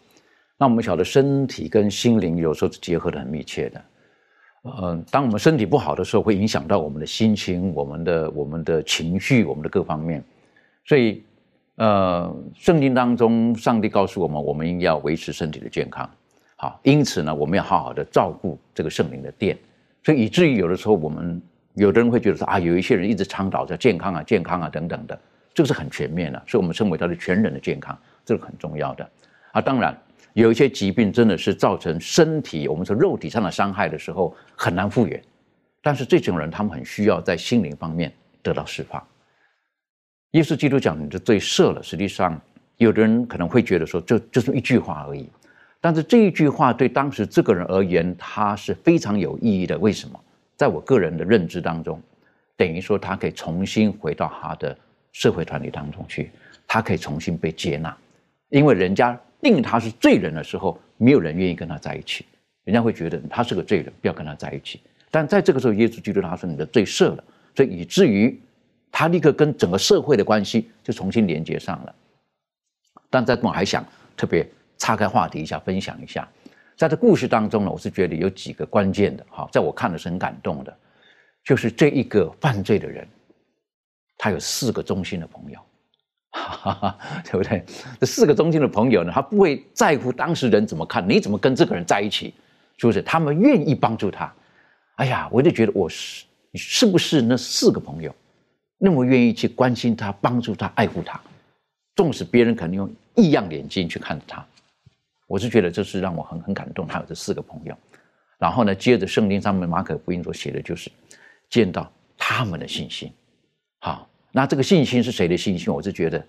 [0.63, 3.81] 那我们晓得，身体跟心灵有时候是结合的很密切的。
[4.61, 10.23] 呃，当我们身体不好的时候，会影响到我们的心情、我们的、我们的情绪、我们的各方面。
[10.85, 11.21] 所以，
[11.75, 16.09] 呃，圣经当中，上帝告诉我们，我们应要维持身体的健康。
[16.55, 19.57] 好，因此呢，我们要好好的照顾这个圣灵的殿。
[20.01, 21.41] 所以，以至于有的时候，我们
[21.73, 25.19] 有的人会觉得说啊，有一些人一直倡导着健康啊、健康啊等等的，
[25.53, 29.09] 这个是很全面的，所以我们称为它的全人的健康，这个很重要的。
[29.51, 29.93] 啊，当然。
[30.33, 35.21] 有一些疾病真的是造成身体我们说肉体上的伤害的时候很难复原，
[35.81, 39.01] 但是这种人他们很需要在心灵方面得到释放。
[40.31, 42.39] 耶稣基督讲你的罪赦了，实际上
[42.77, 45.29] 有的人可能会觉得说这就是一句话而已，
[45.79, 49.77] 但是这一句话对当时这个人而言，他是非常有意义的。
[49.77, 50.19] 为什么？
[50.55, 52.01] 在我个人的认知当中，
[52.55, 54.75] 等于说他可以重新回到他的
[55.11, 56.31] 社会团体当中去，
[56.67, 57.95] 他可以重新被接纳，
[58.49, 62.25] 因为人家定他是罪人的时候，没有人愿意跟他在一起，
[62.63, 64.79] 人家会觉得他是个罪人，不要跟他在一起。
[65.11, 67.23] 但在这个时候，耶稣基督他说你的罪赦了，
[67.55, 68.41] 所以以至于。
[68.95, 71.95] 他立刻跟整个社会的关系就重新连接上了。
[73.09, 73.83] 但在我还想
[74.15, 76.29] 特别岔开话题一下，分享一下，
[76.77, 80.77] 在这故事当中呢，我是觉得有几个关键的哈，在我看的是很感动的，
[81.43, 83.07] 就是这一个犯罪的人，
[84.15, 85.59] 他有四个忠心的朋友，
[86.33, 87.63] 哈 哈对不对？
[87.99, 92.33] 这四个中心的朋友呢，他不会在乎当事人怎么看，你怎么跟这个人在一起，
[92.77, 93.01] 是不是？
[93.01, 94.33] 他们愿意帮助他。
[94.95, 98.13] 哎呀，我就觉得我是是不是那四个朋友？
[98.77, 101.19] 那么愿意去关心他、帮助他、爱护他，
[101.95, 104.45] 纵使别人可能用异样眼睛去看他，
[105.25, 106.85] 我是觉得这是让我很很感动。
[106.85, 107.77] 他有这四个朋友，
[108.37, 110.91] 然后呢，接着圣经上面马可福音所写的就是
[111.49, 113.11] 见到他们的信心。
[113.79, 115.71] 好，那这个信心是谁的信心？
[115.71, 116.21] 我是觉得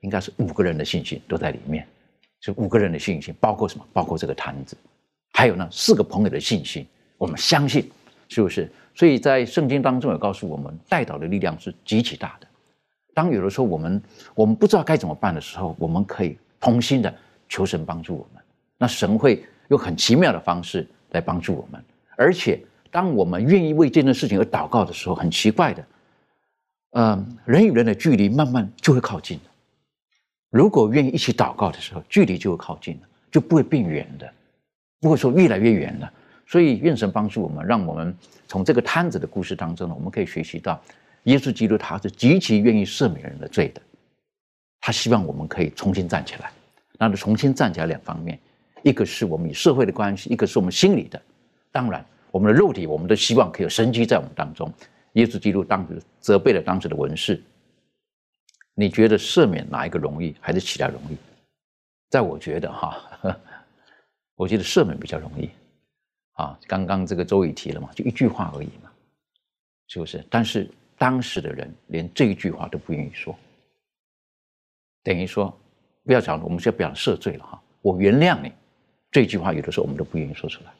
[0.00, 1.86] 应该是五个人的信心都在里面，
[2.40, 3.86] 是五个人的信心，包括什么？
[3.92, 4.76] 包括这个坛子，
[5.32, 6.84] 还有呢四个朋友的信心。
[7.16, 7.88] 我们相信，
[8.28, 8.68] 是不是？
[8.96, 12.46] 所以在圣经当中也告诉我们，代祷的力量是极其大的。
[13.14, 14.02] 当有的时候我们
[14.34, 17.14] 我们不知道该怎么办的时候，我们可以同心的
[17.48, 18.42] 求神帮助我们。
[18.76, 21.80] 那神会用很奇妙的方式来帮助我们。
[22.16, 25.84] 而且当我们愿意为这件事情而祷告的时候，很奇怪的，
[26.92, 29.38] 嗯，人与人的距离慢慢就会靠近。
[30.50, 34.30] 如果愿意一起祷告的时候，距离就会靠近了，就不会变远的，
[35.00, 36.12] 不会说越来越远了。
[36.46, 38.14] 所以愿神帮助我们，让我们
[38.46, 40.78] 从这个摊子的故事当中呢，我们可以学习到，
[41.22, 43.80] 耶稣基督他是极其愿意赦免人的罪的，
[44.80, 46.50] 他希望我们可以重新站起来。
[46.98, 48.38] 那重新站起来两方面，
[48.82, 51.20] 一个是我们与社会的关系，一个是我们心里的。
[51.70, 54.70] 当然，我们的肉体，我们都希望可以有生机在我们当中。
[55.12, 57.42] 耶稣基督当时责备了当时的文士，
[58.74, 61.16] 你觉得赦免哪一个容易，还是其他容易？
[62.08, 63.02] 在我觉得哈，
[64.34, 65.50] 我觉得赦免比较容易。
[66.34, 68.90] 啊，刚刚这个周宇提了嘛，就一句话而已嘛，
[69.86, 70.24] 是不是？
[70.30, 73.38] 但是当时的人连这一句话都不愿意说，
[75.02, 75.54] 等于说
[76.04, 78.50] 不要讲，我们先不要赦罪了哈，我原谅你，
[79.10, 80.72] 这句话有的时候我们都不愿意说出来，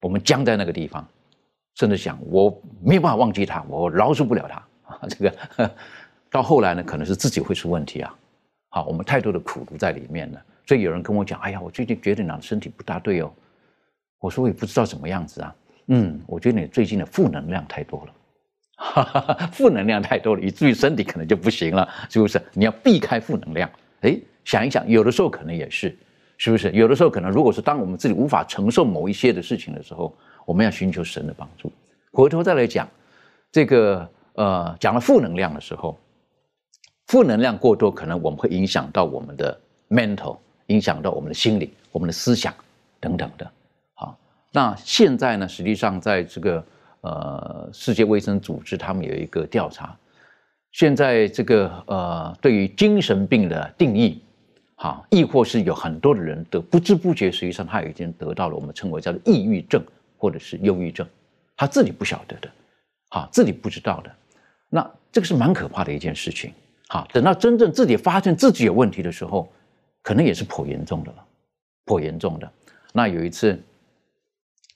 [0.00, 1.06] 我们僵在那个地方，
[1.74, 5.70] 甚至想我没有办法忘记他，我饶恕不了他啊， 这个
[6.30, 8.14] 到后来呢，可能是自己会出问题啊，
[8.70, 13.32] 好，我们太多的苦毒在里面了，所以有人跟我讲，哎呀，我最近觉得你的身体不大对哦。
[14.20, 15.54] 我说我也不知道怎么样子啊，
[15.88, 18.12] 嗯，我觉得你最近的负能量太多了，
[18.76, 22.40] 哈哈哈负能量太多了，以至于身体可能就不行了，是不是？
[22.52, 23.68] 你要避开负能量。
[24.02, 25.96] 哎，想一想，有的时候可能也是，
[26.38, 26.70] 是不是？
[26.70, 31.70] 有的时候可能，如果是当我们自己无法承受某一些的事情的时候，我们要寻求神的帮助。
[32.12, 32.88] 回头再来讲，
[33.50, 35.98] 这个呃，讲了负能量的时候，
[37.06, 42.54] 负能量过多，可能我们会影响到我们的 mental，影响到我们的心理、我们的思想
[43.00, 43.50] 等等的。
[44.54, 45.48] 那现在呢？
[45.48, 46.62] 实际上，在这个
[47.00, 49.96] 呃世界卫生组织，他们有一个调查。
[50.72, 54.22] 现在这个呃，对于精神病的定义，
[54.76, 59.82] 哈，亦或是有很多的人的不知不觉，实际上他已经得到了我们称为叫做抑郁症
[60.22, 61.04] 或者是忧郁症，
[61.56, 62.48] 他自己不晓得的，
[63.10, 64.14] 哈，自己不知道的。
[64.68, 66.52] 那这个是蛮可怕的一件事情。
[66.86, 69.52] 好，等到真正自己发现自己有问题的时候，
[70.00, 71.24] 可能也是颇严重的了，
[71.86, 72.48] 颇严重的。
[72.92, 73.60] 那有一次。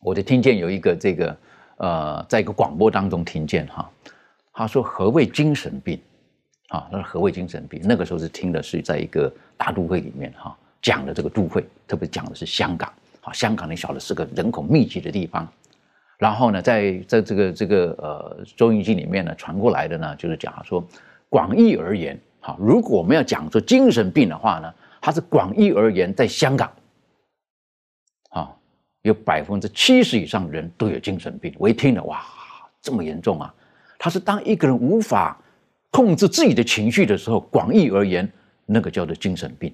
[0.02, 1.36] 我就听见有一个这个，
[1.78, 3.90] 呃，在一个广播当中听见哈，
[4.52, 5.98] 他说何谓精神病？
[6.68, 7.80] 啊，他说何谓精神病？
[7.82, 12.92] 那个时候是听的是在一个大都会里面哈讲的这个都会，特别讲的是香港，
[13.26, 15.46] 啊，香港你晓得是个人口密集的地方，
[16.16, 20.82] 然后呢，在在这个这个呃收音机里面呢传过来的呢，就是讲说
[21.28, 26.70] 广义而言，哈，如果我们要讲说精神病的话呢，它是广义而言在香港。
[28.30, 28.52] 啊
[29.02, 31.54] 有百分之七十以上的人都有精神病。
[31.58, 32.24] 我一听了，哇，
[32.82, 33.54] 这么严重啊！
[33.98, 35.40] 他是当一个人无法
[35.90, 38.28] 控制自己的情绪的时候，广义而言，
[38.66, 39.72] 那个叫做精神病。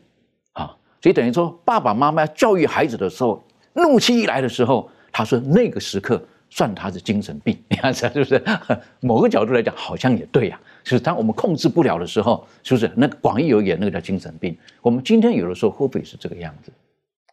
[1.03, 3.43] 所以等于说，爸爸妈妈教育孩子的时候，
[3.75, 7.59] 怒气一来的时候，他说那个时刻算他是精神病。
[7.69, 8.41] 你看，是不是？
[9.01, 12.89] 某个角度来讲，好像也对呀，是当我们控制不了的时候，是不是？
[12.95, 14.57] 那个广义而言，那个叫精神病。
[14.81, 16.71] 我们今天有的时候会不会是这个样子？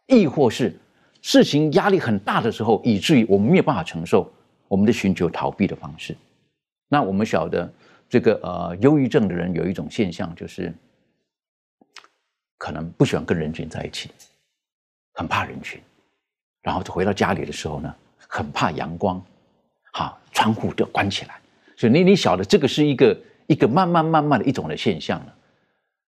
[0.08, 0.76] 亦或是
[1.22, 4.28] 事情压力很大的时候，以至于我们没有办法承受，
[4.66, 6.16] 我们的寻求逃避的方式。
[6.88, 7.72] 那我们晓得，
[8.08, 10.74] 这个呃，忧郁症的人有一种现象，就是
[12.60, 14.10] 可能不喜欢跟人群在一起，
[15.14, 15.80] 很怕人群，
[16.60, 17.94] 然后就回到家里的时候呢，
[18.28, 19.20] 很怕阳光，
[19.94, 21.40] 好，窗户都关起来。
[21.76, 23.16] 所以你你晓得，这个是一个。
[23.46, 25.34] 一个慢慢慢慢的一种的现象了，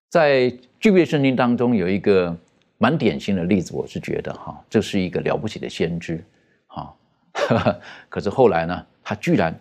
[0.09, 0.49] 在
[0.79, 2.33] 巨变圣经当中有一个
[2.79, 6.25] 蛮典型的例子，我是觉得哈，这是一个了不起的先知，
[6.69, 6.95] 哈，
[8.09, 9.53] 可是后来呢，他居然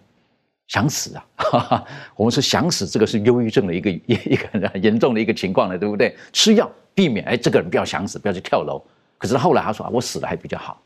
[0.68, 1.26] 想死啊！
[1.38, 1.86] 哈 哈
[2.16, 6.16] 我们说想死，这个是忧郁症的一个一一个很严重的一个情况了，对不对？
[6.32, 8.82] 吃药避免，哎，这个人不要想死，不要去跳楼。
[9.18, 10.82] 可是后来他说啊，我死了还比较好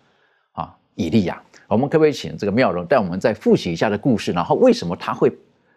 [0.51, 0.75] 啊。
[0.95, 4.31] 以利亚，我们可不可以请这个妙容带我们再复习一下的故事？
[4.31, 5.31] 然后为什么他会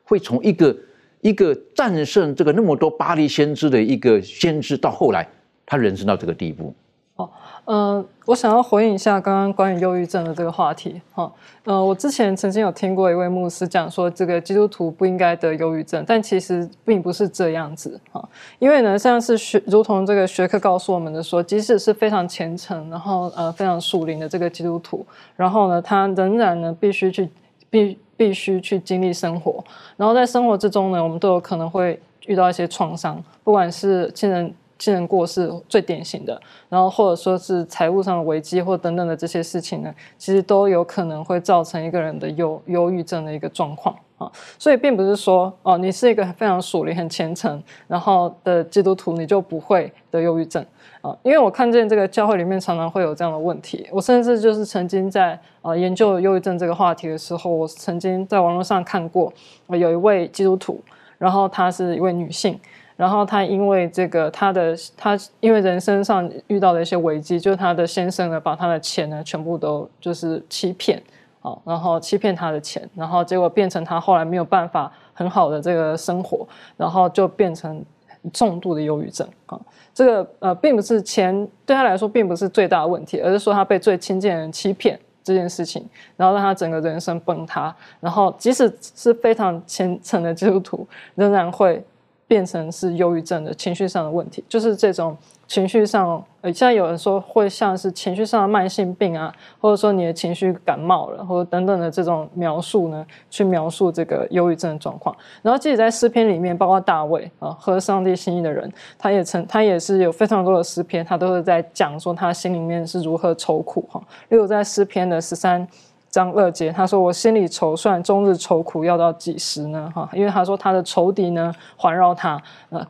[0.04, 0.76] 会从一个
[1.20, 5.28] 一个战胜这个那么多巴黎先知的一个先知，到后来
[5.66, 6.74] 他人生到这个地步。
[7.18, 7.28] 哦，
[7.64, 11.00] 嗯，我想要回应一下刚刚关于忧郁症的这个话题。
[11.12, 11.30] 哈，
[11.64, 18.00] 呃，我之前曾经有听过一位牧师讲说，这个基督徒不应该得忧郁症，但其实并不是这样子。
[18.12, 18.28] 哈，
[18.60, 25.04] 因为呢，像是学，如同这个学科告诉我们的说，即使是非常虔诚，然后呃非常属灵的这个基督徒，
[25.34, 27.28] 然后呢，他仍然呢必须去
[27.68, 27.98] 必。
[28.18, 29.62] 必须去经历生活，
[29.96, 31.96] 然后在生活之中呢，我们都有可能会
[32.26, 44.30] 遇到一些创伤，不管是亲人亲人过世最典型的，然后或者说是财务上的危机或等等的这些事情呢，其实都有可能会造成一个人的忧忧郁症的一个状况啊。
[44.58, 50.64] 所以并不是说哦，你是一个非常属灵、很虔诚，然后的基督徒，你就不会得忧郁症。
[51.00, 59.32] 啊，因为我看见这个教会里面常常会有这样的问题，我甚至就是曾经在呃研究忧郁症这个话题的时候，我曾经在网络上看过，
[59.68, 60.80] 有一位基督徒，
[61.16, 62.58] 然后她是一位女性，
[62.98, 71.00] 然后她因为这个她的她因为人生上遇到的一些危机，就是她的先生呢把她的钱呢全部都就是欺骗，
[71.40, 76.44] 啊，然后欺骗她的钱，然后结果变成她后来没有办法很好的这个生活，
[76.76, 77.84] 然后就变成
[78.32, 79.56] 重度的忧郁症啊。
[79.94, 85.84] 这个呃，并不是钱对他来说并不是最大的问题，而是说他被最亲近的人欺骗这件事情，
[86.16, 91.84] 然后让他整个人生崩塌，然后即使是非常虔诚的基督徒，仍然会
[92.28, 95.16] 变成是忧郁症的情绪上的问题，就是这种。
[95.48, 105.16] 情绪上，呃，现在有人说会像是情绪上的慢性病啊，或者说你的情绪感冒了，或者等等的这种描述呢，去描述这个忧郁症的状况。
[105.40, 113.98] 然后，即使在诗篇里面，包括大卫啊，和上帝心意的人，他也曾，他也是有非常多的诗篇，他都是在讲说他心里面是如何愁苦哈。
[114.28, 115.66] 例如在诗篇的十三
[116.10, 122.40] 张乐杰，他说：“我心里筹算，终日愁苦，要到几时呢？”哈，因为他说他的仇敌呢环绕他，
[122.70, 122.86] 呃。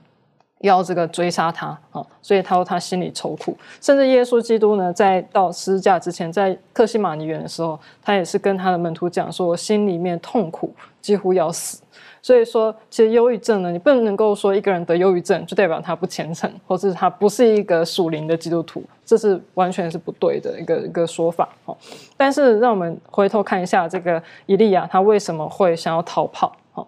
[0.63, 3.57] 要这个追杀他啊，所以他说他心里愁苦。
[3.81, 11.81] 甚至耶稣基督呢，在到十字架之前，在克西马尼园的时候，他也是跟他的门徒讲说：“我心里面痛苦，几乎要死。”
[12.29, 21.75] 所以说，其实忧郁症呢，你不能够说一个人得忧郁症就代表他不虔诚，或是他不是一个属灵的基督徒，这是完全是不对的一个一个说法哦。
[22.19, 26.55] 但是，让我们回头看一下这个以利亚，他为什么会想要逃跑？
[26.75, 26.87] 哦。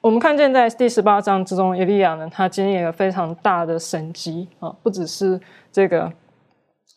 [0.00, 5.38] 我们看见在第十八章之中，以利亚呢，他经历了非常大的神迹啊，不只是
[5.70, 6.10] 这个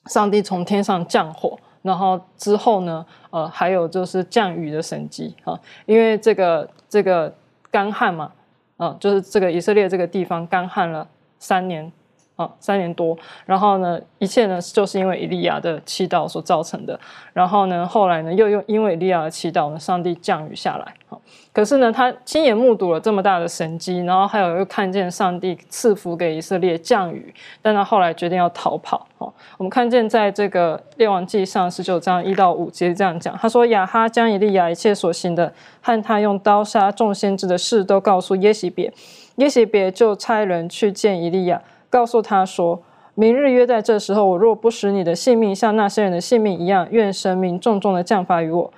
[0.05, 7.35] 上帝从天上降火，然后之后呢，呃，还有就是降雨的神迹啊，因为这个这个
[7.73, 8.31] 干旱嘛，
[8.77, 11.07] 嗯，就是这个以色列这个地方干旱了
[11.39, 11.91] 三年。
[12.35, 13.15] 啊，三年多，
[13.45, 16.99] 然后呢，一切呢就是因为以利亚的祈祷所造成的。
[17.31, 20.93] 然后呢，后来呢，又又因为以利亚的祈祷呢，上帝降雨下来。
[21.07, 21.21] 好，
[21.51, 27.31] 可是呢，他亲眼目睹了这么大的神迹，然后还有又看见上帝赐福给以色列降雨，
[27.61, 29.05] 但他后来决定要逃跑。
[29.19, 38.91] 好，我们看见在这个列王记上十九章一到五节这样讲，他说亚哈将以利亚一切所行的和他用刀杀众先知的事都告诉耶喜别，
[39.35, 41.61] 耶喜别就差人去见以利亚。
[41.93, 42.81] 告诉他说
[43.13, 48.73] ：“明日约在这时候，我若不使你的性命像那些人的性命一样，愿神明重重的降罚于我。”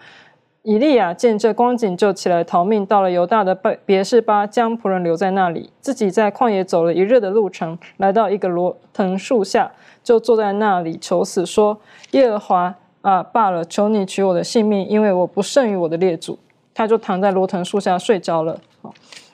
[0.64, 9.72] 以利亚见这光景，就起来逃命，到了犹大的别别是巴，将仆人留在那里，自己在旷野走了一日的路程，来到一个罗藤树下，
[10.04, 11.80] 就坐在那里求死，说
[12.12, 16.38] ：“耶和华啊，罢了，求你取我的性命，因为我不胜于我的列祖。”
[16.76, 18.60] 他就躺在罗藤树下睡着了。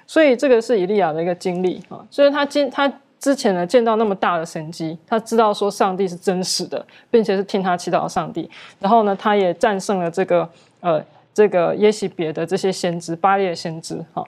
[0.06, 2.94] 所以这个是以利亚的一个经历啊，所以他今他。
[3.22, 8.50] 之前呢，见到那么大的神迹，他知道说上帝是真实的，并且是听他祈祷的上帝。
[8.80, 10.50] 然后呢，他也战胜了这个
[10.80, 11.00] 呃
[11.32, 14.26] 这个耶西别的这些先知巴列先知哈。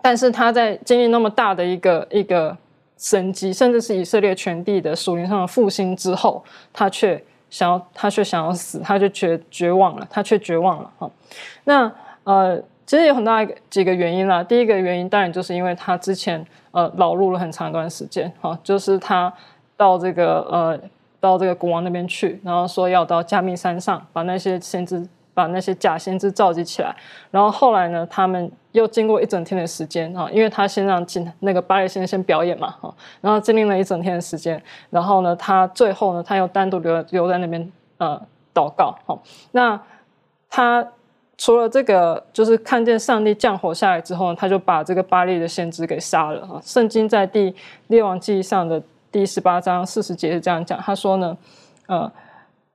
[0.00, 2.56] 但是他在经历那么大的一个一个
[2.96, 7.20] 神迹，甚至是以色列全地的属灵上的复兴之后，他却
[7.50, 11.10] 想要他却想要死，他就绝绝望了，他却绝望了哈。
[11.64, 11.92] 那
[12.22, 14.44] 呃，其实有很大几个原因啦。
[14.44, 16.46] 第一个原因当然就是因为他之前
[16.78, 19.32] 呃老路了很长一段时间哈，就是他
[19.76, 20.78] 到这个呃
[21.20, 25.08] 到这个国王那边去，然后说要到加密山上把那些先知。
[25.38, 26.92] 把那些假先知召集起来，
[27.30, 34.60] 然后后来呢，他们又经过一整天的时间啊，因为他先让进那个巴列先先表演嘛哈，然后经历了一整天的时间，
[34.90, 38.20] 然后呢，他最后呢，他又单独留留在那边呃
[38.52, 39.16] 祷告哈。
[39.52, 39.80] 那
[40.50, 40.84] 他
[41.38, 46.60] 除了这个，就是看见上帝降火下来之后，他就把这个巴利的先知给杀了哈。
[46.62, 47.54] 圣经在第
[47.86, 51.38] 列王记上的第十八章四十节是这样讲，他说呢，
[51.86, 52.12] 呃。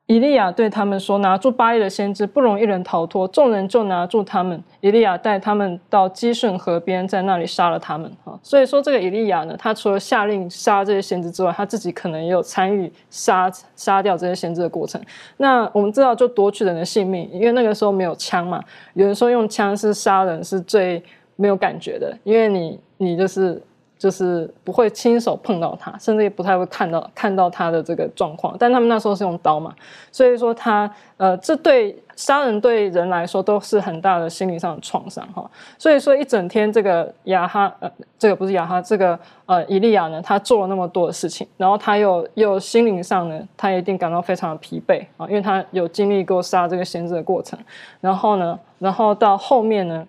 [0.07, 3.25] 以利亚对他们说：“拿住巴利的先知，不容一人逃脱。
[3.29, 4.61] 众人就拿住他们。
[4.81, 8.11] 以利亚带他们到基顺河边，在那里杀了他们。
[8.25, 15.01] 哈，所以说这个以利亚呢，他除了下令杀这些先知之外，他自己可能也有参与杀杀掉这些先知的过程。
[15.37, 18.61] 那我们知道，就夺取人的性命，因为那个时候没有枪嘛。
[18.95, 21.01] 有人说用枪是杀人是最
[21.37, 23.61] 没有感觉的，因为你你就是。”
[24.03, 28.53] 就是不会亲手碰到他，甚至也不太会看到看到他的这个状况。
[28.59, 29.73] 但他们那时候是用刀嘛，
[30.11, 35.49] 所以说他呃，这对杀人对人来说都是很大的心理上的创伤哈。
[35.77, 37.89] 所以说一整天这个雅哈呃，
[38.19, 47.57] 这个不是雅哈，这个呃以利亚呢，他做了那么多的事情，然后他又又心灵上呢，他一定感到非常的疲惫啊，因为他有经历过杀这个先知的过程。
[48.01, 50.05] 然后呢，然后到后面呢，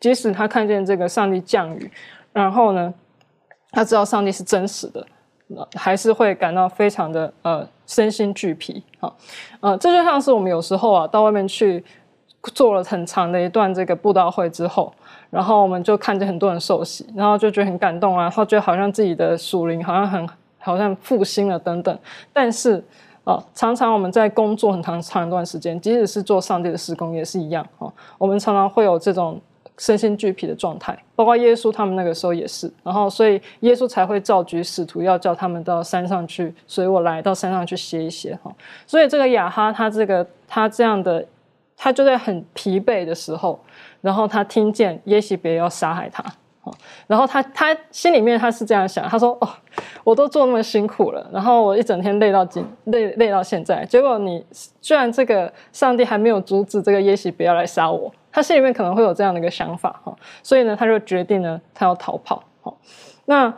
[0.00, 1.90] 即使他看见这个上帝降雨，
[2.32, 2.94] 然后呢。
[3.74, 5.04] 他知道上帝是真实的，
[5.74, 8.82] 还是会感到非常的呃身心俱疲。
[8.98, 9.14] 好，
[9.60, 11.84] 呃，这就像是我们有时候啊到外面去
[12.54, 14.92] 做了很长的一段这个布道会之后，
[15.28, 21.98] 然后我们就看见很多人受洗，然后就觉得很感动啊，然后觉得好像自己的属灵好像很好像复兴了等等。
[22.32, 22.82] 但是
[23.24, 29.40] 啊，常常我们在工作很长长一段时间，即使是做上帝的施工也是一样啊，我们常常会有这种。
[29.76, 38.52] 身心俱疲的状态，包括耶稣他们那个时候也是，然后所以耶稣才会召集使徒，要叫他们到山上去，所以我来到山上去歇一歇哈。
[38.86, 41.26] 所以这个亚哈他这个他这样的，
[41.76, 43.58] 他就在很疲惫的时候，
[44.00, 46.24] 然后他听见耶西别要杀害他，
[47.08, 49.48] 然后他他心里面他是这样想，他说哦，
[50.04, 54.46] 我都做那么辛苦了，然后我一整天累到今累累到现在，结果你
[54.80, 58.12] 居然这个上帝还没有阻止这个耶西别要来杀我。
[58.34, 60.12] 他心里面可能会有这样的一个想法哈，
[60.42, 62.76] 所以呢，他就决定呢，他要逃跑好。
[63.26, 63.54] 那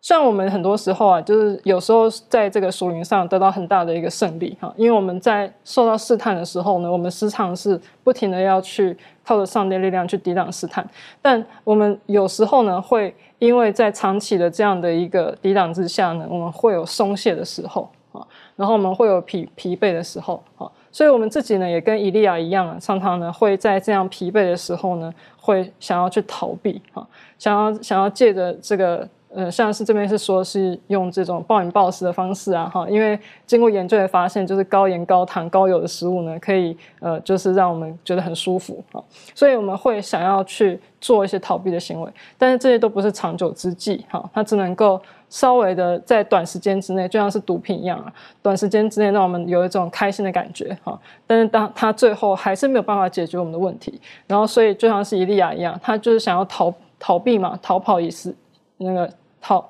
[0.00, 10.88] 像我们很多时候啊，就是有时候在这个属灵上得到很大的一个胜利哈，因为我们在受到试探的时候呢，我们时常是不停的要去靠着上帝力量去抵挡试探，
[11.20, 20.70] 但我们有时候呢，会因为在长期的这样的一个抵挡之下呢，我们会有松懈的时候啊，然后我们会有疲疲惫的时候啊。
[20.94, 27.04] 所以，我们自己呢，也跟伊利亚一样，常常呢，会在这样疲惫的时候呢，会想要去逃避，哈，
[27.36, 29.08] 想要想要借着这个。
[29.36, 39.02] 呃，像是这边是说，是用这种暴饮暴食的方式啊，哈，因为经过研究也发现，就是高盐、高糖、高油的食物呢，可以呃，就是让我们觉得很舒服啊，
[39.34, 48.12] 所以我们会想要去做一些逃避的行为，但是这些都不是长久之计，哈，它只能够稍微的在短时间之内，就像是毒品一样啊，
[48.42, 58.34] 短时间之内让我们有一种开心的感觉，哈，但是当他最后还是没有办法解决我们的问题，然后所以就像是伊利亚一样，他就是想要逃逃避嘛，逃跑也是
[58.78, 59.10] 那个。
[59.46, 59.62] 逃，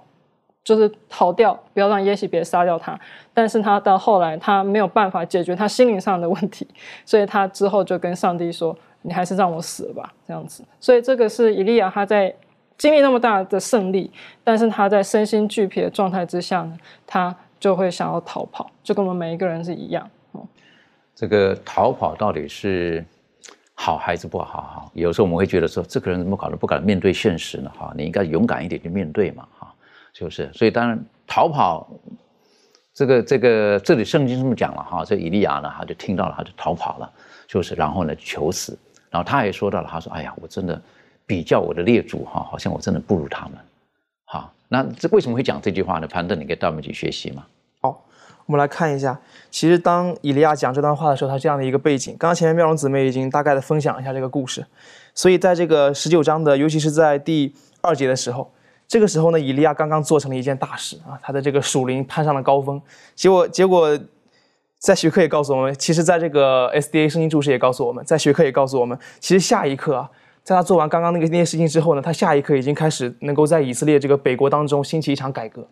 [0.62, 2.96] 就是逃掉，不要让耶西别杀掉他。
[3.32, 6.64] 但是他到后来，他没有办法解决他心灵上的问题，
[7.04, 10.62] 所以他之后就跟上帝说：“你还是让我死了吧。”这样子。
[10.78, 12.32] 所以这个是伊利亚他在
[12.78, 14.10] 经历那么大的胜利，
[14.42, 20.08] 但是他在身心俱疲的状态之下呢，他就会想要逃跑，就跟我们每一个人是一样。
[21.14, 23.04] 这个逃跑到底是？
[23.76, 24.60] 好还是不好？
[24.62, 27.68] 哈，有时候我们会觉得说，这个人怎么搞的不敢面对现实呢？
[27.76, 29.74] 哈，你应该勇敢一点去面对嘛，哈，
[30.12, 30.48] 就是？
[30.54, 30.96] 所以当然
[31.26, 31.90] 逃跑，
[32.94, 37.12] 这个这个这里圣经这么讲了哈，这以利亚呢，他就听到了，他就逃跑了，
[37.48, 37.74] 就是？
[37.74, 38.78] 然后呢，求死，
[39.10, 40.80] 然后他也说到了，他说：“哎呀，我真的
[41.26, 43.52] 比较我的列祖哈，好像我真的不如他们。”
[44.26, 46.06] 好，那这为什么会讲这句话呢？
[46.06, 47.44] 潘登，你可以带我们去学习吗？
[47.80, 48.04] 好
[48.46, 49.18] 我们来看一下，
[49.50, 52.14] 其实当以利亚讲这段话的时候，他这样的一个背景。
[52.18, 54.66] 刚刚前面妙容姊妹已经大概的分享一下这个故事，
[55.14, 58.52] 所以在这个十九章的，尤其是在第二节的时候，
[58.86, 62.80] 这个时候呢，以利亚刚刚做成了一件大事啊，他的这个属灵攀上了高峰。
[63.14, 63.98] 结果，结果
[64.78, 70.10] 在学科也告诉我们，其实在这个 SDA 声音注释也告诉我们，在学科也告诉我们，其实下一刻啊，
[70.44, 75.66] 在他做完刚刚那个那些事情之后呢，他下一刻已经开始能够在以色列这个北国当中兴起一场改革，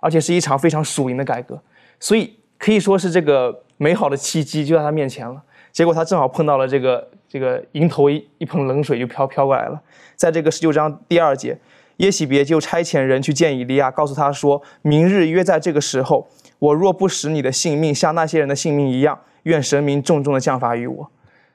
[0.00, 1.60] 而且是一场非常属灵的改革，
[1.98, 5.42] 所以可以说是这个美好的契机就在他面前了。
[5.72, 9.80] 结果他正好碰到了这个这个迎头一一盆冷水就飘飘过来了。
[10.16, 11.56] 在这个十九章第二节，
[11.96, 21.10] 耶喜别就差遣人去见以利亚，告诉他说：“明日约在这个时候，我若不使你的性命像那些人的性命一样，愿神明重重的降罚于我。”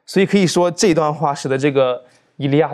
[0.07, 2.03] 所以可以说这段话使得这个
[2.37, 2.71] 以利亚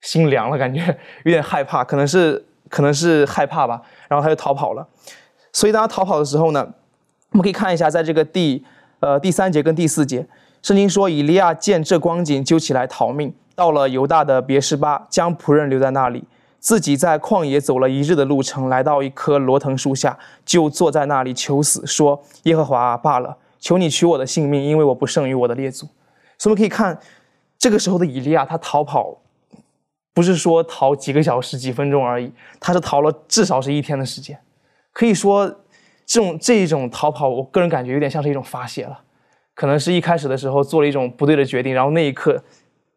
[0.00, 0.80] 心凉了，感觉
[1.24, 4.86] 有点害怕，可能是可能是害怕吧，然后他就逃跑了。
[5.52, 6.66] 所以当他逃跑的时候呢，
[7.30, 8.64] 我们可以看一下，在这个第
[9.00, 10.26] 呃第三节跟第四节，
[10.62, 16.24] 圣经说以利亚见这光景，就起来逃命，到了犹大的别是巴，将仆人留在那里，
[16.58, 25.86] 自己在旷野走了一日的路程，来到一棵罗藤树下，就坐在那里求死，说：“耶和华，罢了，求你取我的性命，因为我不胜于我的列祖。”
[26.36, 26.98] 所以我们可以看，
[27.64, 29.16] 这个时候的以利亚，他逃跑，
[30.12, 34.38] 不是说逃几个小时、几分钟而已，他是逃了至少是一天的时间。
[34.92, 35.46] 可以说，
[36.04, 39.00] 这种这一种逃跑，我个人感觉有点像是一种发泄了。
[39.54, 42.44] 可能是一开始的时候做了一种不对的决定，然后那一刻，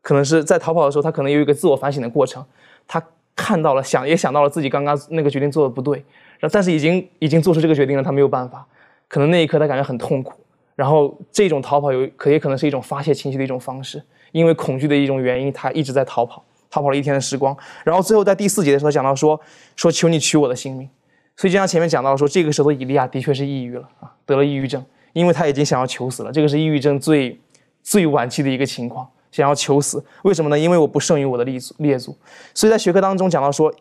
[0.01, 2.43] 可能是在逃跑的时候，他可能有一个自我反省的过程。
[2.85, 3.01] 他
[3.37, 5.99] 看到了，想也想到了自己刚刚那个决定做的不对，
[6.39, 8.67] 然后但是已经已经做出这个决定了，他没有办法。
[9.07, 10.33] 可能那一刻他感觉很痛苦。
[10.75, 17.55] 然后这种逃跑有可也可能是一种发泄情绪的一种方式，因为恐惧的一种原因，他一直在逃跑，逃跑了一天的时光。
[17.83, 19.39] 然后最后在第四节的时候讲到说
[19.75, 20.89] 说求你取我的性命，
[21.35, 26.31] 所以就像前面讲到说，这个时候以利亚的确是抑郁了啊，得了抑郁症，因为他已经想要求死了。
[26.31, 27.39] 这个是抑郁症最
[27.83, 30.03] 最晚期的一个情况，想要求死。
[30.23, 30.57] 为什么呢？
[30.57, 32.17] 因为我不胜于我的列祖列祖。
[32.53, 33.73] 所以在学科当中讲到说，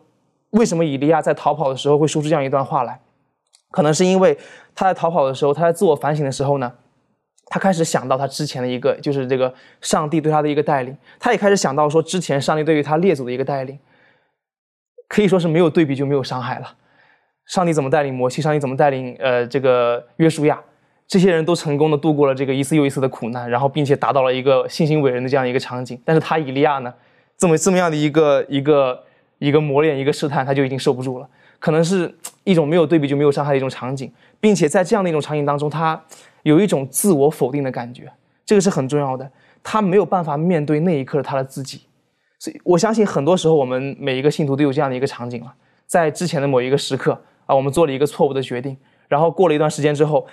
[0.51, 2.99] 为什么以利亚在逃跑的时候会说出这样一段话来？
[3.71, 4.37] 可能是因为
[4.73, 6.71] 他在逃跑的时候，他在自我反省的时候呢。
[7.49, 10.95] 他开始想到他之前的一个，就是这个上帝对他的一个带领。
[11.17, 13.79] 他也开始想到说，之前上帝对于他列祖的一个带领，
[15.07, 16.73] 可以说是没有对比就没有伤害了。
[17.45, 18.41] 上帝怎么带领摩西？
[18.41, 20.59] 上帝怎么带领呃这个约书亚？
[21.07, 25.97] 这些人都成功的度过了这个一次又一次的苦难，然后并且达到了一个信心伟人的这样一个场景。
[26.03, 26.93] 但是他以利亚呢，
[27.37, 29.03] 这么这么样的一个一个
[29.39, 31.29] 一个磨练，一个试探，他就已经受不住了。
[31.59, 36.03] 可能是一种没有对比就没有伤害的一种场景，并且在这样的一种场景当中，他。
[36.47, 38.09] 有一种自我否定的感觉，
[38.45, 39.29] 这个是很重要的。
[39.61, 41.81] 他没有办法面对那一刻他的自己，
[42.39, 45.53] 所以我相信很多时候我们每一个信徒都有这样的一个场景了。
[45.85, 47.11] 在之前的某一个时刻
[47.45, 48.77] 啊，我们做了一个错误的决定，
[49.09, 50.25] 然后过了一段时间之后，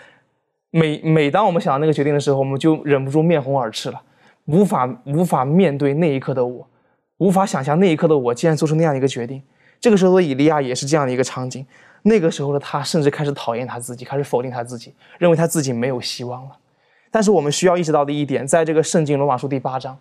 [0.71, 4.01] 每每当我们想到那个决定的时候，我们就忍不住面红耳赤了，
[4.45, 6.69] 无法无法面对那一刻的我，
[7.19, 9.43] 无法想象那一刻的我竟然做出那样一个决定。
[9.81, 11.67] 这个时候的以利亚也是这样的一个场景。
[12.07, 16.51] 那个时候的他，甚至开始讨厌他自己，开始否定他自己，认为他自己没有希望了。
[17.11, 19.97] 但是我们需要意识到的一点，在这个圣经罗马书第八章，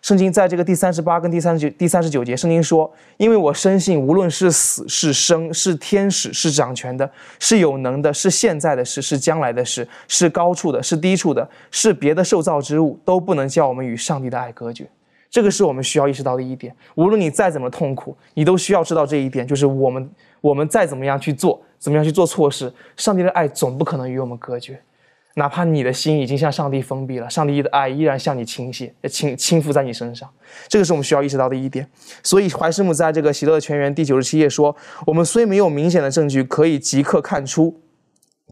[0.00, 2.88] 圣经在这个第三十八跟第三十九第三十九节，圣经说
[3.18, 14.88] ：“因为我深信，无论是死是生，是天使是掌权的，是有能的，是现在的事，是将来的事，是高处的，是低处的，是别的受造之物，都不能叫我们与上帝的爱隔绝。”
[15.28, 16.74] 这个是我们需要意识到的一点。
[16.94, 20.08] 无论你再怎么痛苦，你都需要知道这一点，就是我们。
[20.40, 24.80] 我们再怎么样去做，怎么样去做错事，上帝的爱总不可能与我们隔绝，
[25.34, 30.28] 哪怕你的心已经向上帝封闭了，上帝的爱依然向你倾泻，倾倾覆在你身上。
[30.66, 31.86] 这个是我们需要意识到的一点。
[32.22, 34.74] 所以怀师母在这个《喜乐的泉源》第九十七页说
[35.06, 37.80] ：“我们虽没有明显的证据可以即刻看出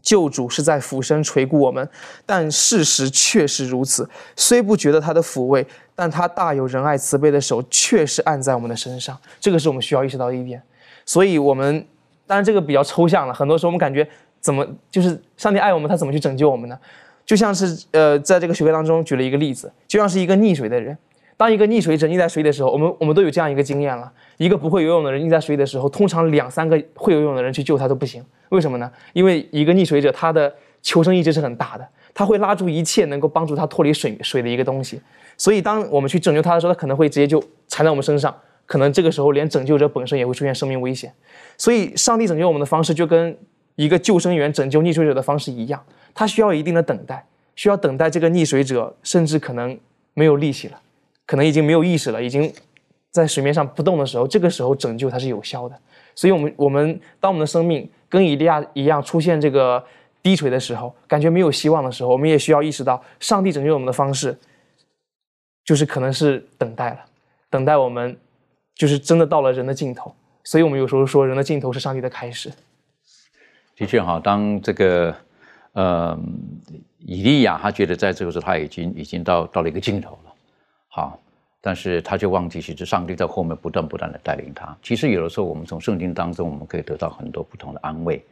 [0.01, 1.89] 救主是在俯身垂顾我们，
[2.25, 4.09] 但事实确实如此。
[4.37, 9.17] 虽不觉得他的抚慰，但他大有仁爱慈悲的手确实按在我们的身上。
[9.41, 10.61] 这个是我们需要意识到的一点。”
[11.09, 11.83] 所以，我们
[12.27, 13.33] 当然这个比较抽象了。
[13.33, 14.07] 很多时候，我们感觉
[14.39, 16.77] 怎么就是上帝爱我们，他怎么去拯救我们呢？
[17.25, 20.95] 就像是呃，在这个学科当中举了一个例子，就像是一个溺水的人。
[21.35, 28.23] 当一个溺水者溺在水里的时候，我们我们都有这样一个经验了：一个不会游泳的人溺在水里的时候，通常两三个会游泳的人去救他都不行。
[28.49, 28.91] 为什么呢？
[29.13, 30.53] 因为一个溺水者他的
[30.83, 35.01] 求生意志是很大的，他会拉住一切能够帮助他脱离水水的一个东西。
[35.35, 38.35] 所以，当我们去拯救他的时候，他可能会直接就缠在我们身上。
[38.69, 41.11] 可能这个时候，连拯救者本身也会出现生命危险，
[41.57, 43.35] 所以上帝拯救我们的方式就跟
[43.75, 49.75] 一个救生员拯救溺水者的方式一样，他需要一定的等待，需要等待这个溺水者甚至可能
[50.13, 50.79] 没有力气了，
[51.25, 52.53] 可能已经没有意识了，已经
[53.09, 55.75] 在水面上不动的时候，这个时候拯救它是有效的。
[56.13, 59.83] 所以，我们我们当我们的生命跟以利亚一样出现这个
[60.21, 64.37] 低垂的时候，感觉没有希望的时候，我们也需要意识到，上帝拯救我们的方式
[65.65, 66.99] 就是可能是等待了，
[67.49, 68.15] 等待我们。
[68.79, 72.49] 就是真的到了人的尽头，所以我们有时候说人的尽头是上帝的开始。
[73.75, 75.13] 的确哈，当这个
[75.73, 76.17] 呃
[76.99, 80.31] 以利亚他觉得在这个时候他已经已经到到了一个尽头了，
[80.87, 81.19] 好，
[81.59, 84.73] 但是他就忘记，其实上帝在后面不断不断的带领他。
[84.81, 88.23] 其实有的时候，我们从圣经当中，我们可以得到很多不同的安慰。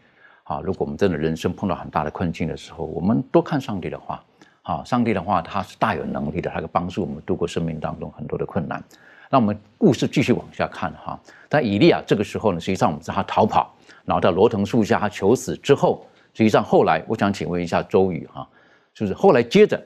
[0.43, 4.23] 啊，如果我们真的人生碰到很大的困境的时候，我们多看上帝的话。
[4.61, 8.81] 好，上帝的话，他是大有能力的，他可以帮助我们度过生命当中很多的困难。
[9.29, 11.19] 那我们故事继续往下看哈。
[11.49, 13.73] 但以利亚这个时候呢，实际上我们知道他逃跑，
[14.05, 18.47] 然后到罗藤树下他求死之后，实际上后来我想请问一下周宇哈，
[18.93, 19.77] 就是后来接着，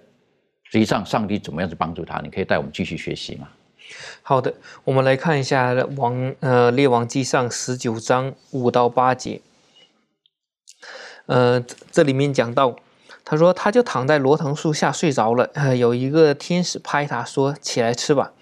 [0.64, 2.20] 实际上上帝怎么样去帮助他？
[2.22, 3.48] 你可以带我们继续学习吗？
[4.22, 9.42] 好的，我们来看一下王呃列王记上十九章五到八节，
[11.26, 12.76] 呃这里面讲到。
[13.24, 15.50] 他说：“他就躺在罗藤树下睡着了。
[15.54, 18.34] 呃，有一个天使拍他说：‘起来吃吧。’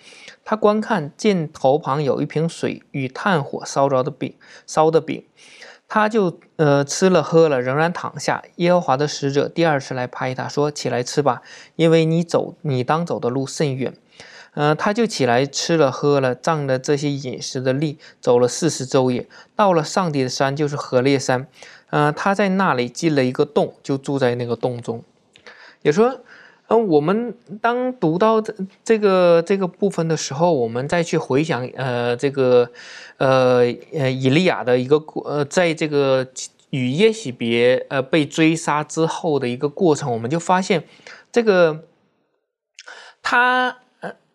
[0.50, 4.34] 他观看，见头旁有一瓶水与炭火烧着的饼，
[4.66, 5.24] 烧的饼，
[5.88, 8.42] 他就呃吃了喝了，仍然躺下。
[8.56, 11.44] 耶和华的使者第二次来拍他说：‘起来吃吧，
[11.76, 13.94] 因为你走你当走的路甚远。’
[14.56, 21.46] 呃，他就起来吃了喝了，仗着这些饮食的力，走了四十昼夜，到了上帝的山，就是河烈山。”
[21.92, 25.04] 呃，他在那里进了一个洞，就住在那个洞中。
[25.84, 26.22] 也说，
[26.70, 28.54] 那，我们当读到这
[28.84, 32.72] 这个这个部分的时候，我们再去回想，呃，这个，
[33.18, 36.28] 呃呃，以利亚的一个过，呃，在这个
[36.70, 40.84] 与耶喜别呃被追杀之后的一个过程，我们就发现，
[41.32, 41.84] 这个
[43.22, 43.80] 他。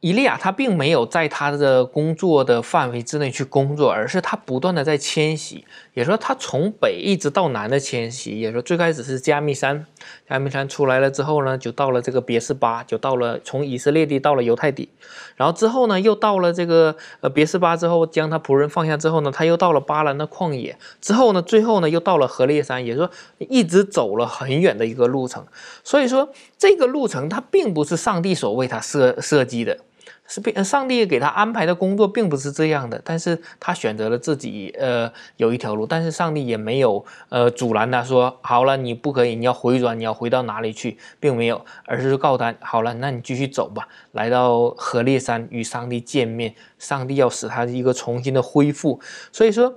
[0.04, 8.38] 伊利亚他并没有在他的工作的范围之内去工作，而是他不断的在迁徙，也说他从北一直到南的迁徙。
[8.38, 9.86] 也说最开始是加密山，
[10.28, 14.90] 加密山出来了之后呢，就到了这个别是巴，就到了从以色列地到了犹太地，
[15.36, 25.46] 然后之后呢，又到了这个呃别是巴之后，将他仆人放下之后呢，他又到了巴兰的旷野，之后呢，最后呢又到了河烈山，也说一直走了很远的一个路程。
[25.82, 26.28] 所以说
[26.58, 29.78] 这个路程他并不是上帝所为他设设计的。
[30.26, 49.00] 是被上帝给他安排的工作并不是这样的，但是他选择了自己呃有一条路，但是上帝也没有呃阻拦他说好了你不可以，你要回转，你要回到哪里去，并没有，而是告诉他好了，那你继续走吧，来到河烈山与上帝见面，上帝要使他一个重新的恢复，
[49.30, 49.74] 所以说，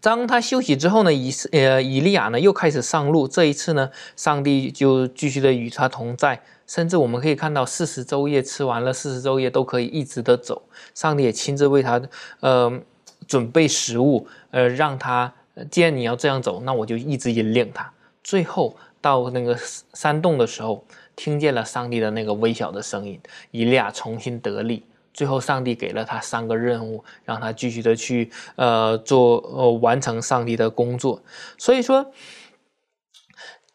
[0.00, 6.42] 当他休息之后呢，以呃以利亚呢又开始上路，这一次呢，上帝就继续的与他同在。
[6.66, 10.62] 甚至我们可以看到，四十昼夜吃完了，四十昼夜都可以一直的走。
[10.94, 12.00] 上帝也亲自为他，
[12.40, 12.80] 呃，
[13.26, 15.32] 准备食物，呃，让他
[15.70, 17.92] 既然你要这样走，那我就一直引领他。
[18.22, 19.54] 最后到那个
[19.92, 20.84] 山洞的时候，
[21.14, 24.84] 听见了上帝的那个微小的声音，以利亚重新得力。
[25.12, 31.22] 最后，上帝给了他三个任务，让他继续的去，呃，做，呃，完成上帝的工作。
[31.58, 32.10] 所以说。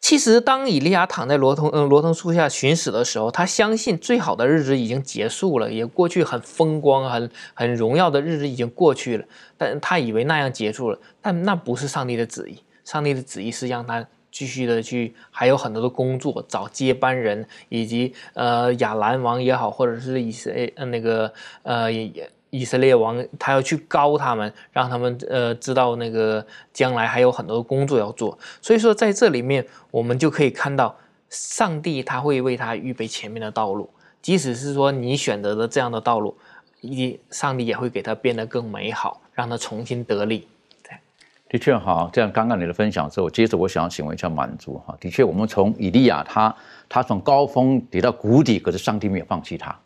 [0.00, 9.24] 其实，当以利亚躺在罗通嗯罗通树下寻死的时候，他相信最好的日子已经结束了，也过去很风光、很很荣耀的日子已经过去了。
[9.56, 12.58] 但他以为那样结束了，但那不是上帝的旨意。
[12.84, 21.32] 上帝的旨意是让他继续的去，还有很多的工作，找接班人，以及呃亚兰王也好，或者是以色列那个
[21.62, 22.30] 呃也也。
[22.50, 28.36] 以色列王他要去高他们，让他们呃知道那个将来还有很多工作要做。
[28.60, 30.94] 所以说在这里面，我们就可以看到
[31.28, 33.88] 上帝他会为他预备前面的道路，
[34.20, 36.36] 即使是说你选择的这样的道路，
[36.80, 40.48] 一上帝也会给他变得更美好，让他重新得力。
[40.82, 40.98] 对，
[41.48, 46.52] 的确哈，这样刚刚你的分享之后，接着我想要请问一下满足哈，的确我们从以利亚他
[46.88, 49.78] 他从高峰跌到谷底，可是上帝没有放弃他。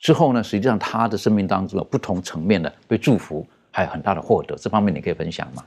[0.00, 5.62] 之后呢，实际上他的生命当中有不同层面的被祝福，还有很大的获得，这方面你可以分享吗？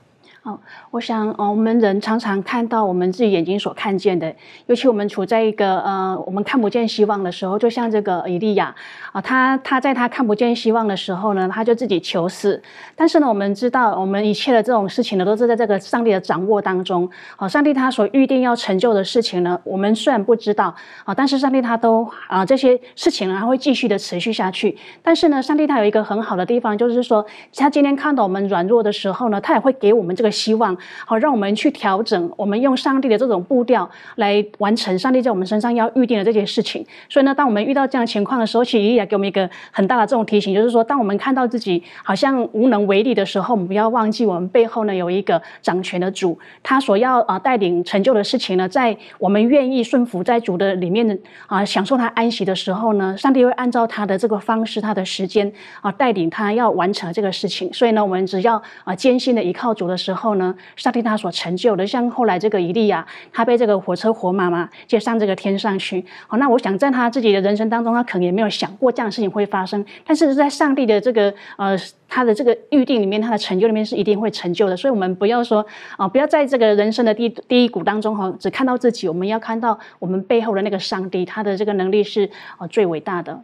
[0.46, 0.60] 好，
[0.92, 4.36] 我想，哦，我们人常常看到我们自己眼睛所看见的，
[4.66, 8.76] 尤其我们处在一个呃，我们看不见希望的时候，就像这个以利亚
[9.14, 12.62] 啊，他他在他看不见希望的时候呢，他就自己求死。
[12.94, 17.10] 但是呢，我们知道，我们一切的这种事情呢，都是在这个上帝的掌握当中。
[17.38, 20.76] 好，上帝他所预定要成就的事情呢，我们虽然不知道
[21.06, 24.78] 啊，但是上帝他都啊，这些事情呢，他会继续的持续下去。
[25.02, 27.26] 但是呢，上帝他有一个很好的地方，就是说，
[27.56, 30.33] 他今天看到我们软弱的时候呢，他也会给我们这个。
[30.34, 30.76] 希望
[31.06, 36.86] 好，让我们去调整，我们用上帝的这种步调来完成上帝在我们身上要预定的这件事情。
[37.08, 51.16] 所以呢，当我们遇到这样情况的时候，其实也给我们一个很大的这种提醒，就是说，当我们看到自己好像无能为力的时候，我们不要忘记我们背后呢有一个掌权的主，他所要啊带领成就的事情呢，在我们愿意顺服在主的里面的
[51.46, 57.72] 啊享受他安息的时候呢，上帝会按照他的这个方式、他的时间啊带领他要完成这个事情。
[57.72, 60.23] 所以呢，我们只要啊艰辛的依靠主的时候。
[60.24, 66.04] 后呢，上帝他所成就的，像后来这个以利亚，他被这个火车火马嘛接上这个天上去。
[66.28, 74.78] 好，那我想在他自己的人生当中，他可能也没有想过这样的事情会发生，但是在上帝的这个呃他的这个预定里面，他的成就里面是一定会成就的。
[74.78, 75.66] 所以，我们不要说
[75.98, 83.42] 啊，不要在这个人生的第第一股当中哈，只看到自己，我们要看到我们背后的那个上帝，他的这个能力是啊最伟大的。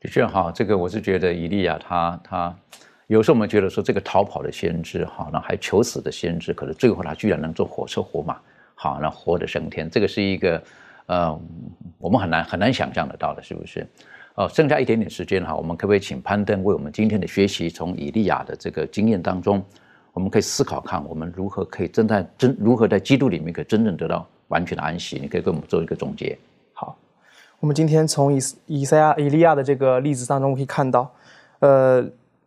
[0.00, 2.54] 的确哈，这个我是觉得以利亚他他，
[3.08, 8.36] 有时候我们觉得说这个逃跑的先知哈，那还求死的先知，可是最后他居然能坐火车火马，
[8.74, 10.62] 好，那活得升天，这个是一个
[11.06, 11.40] 呃，
[11.98, 13.86] 我们很难很难想象得到的，是不是？
[14.34, 19.62] 哦，剩下一点点时间哈，我们可不可以请攀登为我们今天的学习，从以利亚的这个经验当中，
[20.14, 25.18] 我们可以思考看，我们如何可以真在真如何在基督里面可以真正得到完全的安息？
[25.20, 26.38] 你可以给我们做一个总结。
[26.72, 26.96] 好
[27.60, 31.12] 我们今天从以以赛亚、以利亚的这个例子当中可以看到，
[31.58, 32.02] 呃，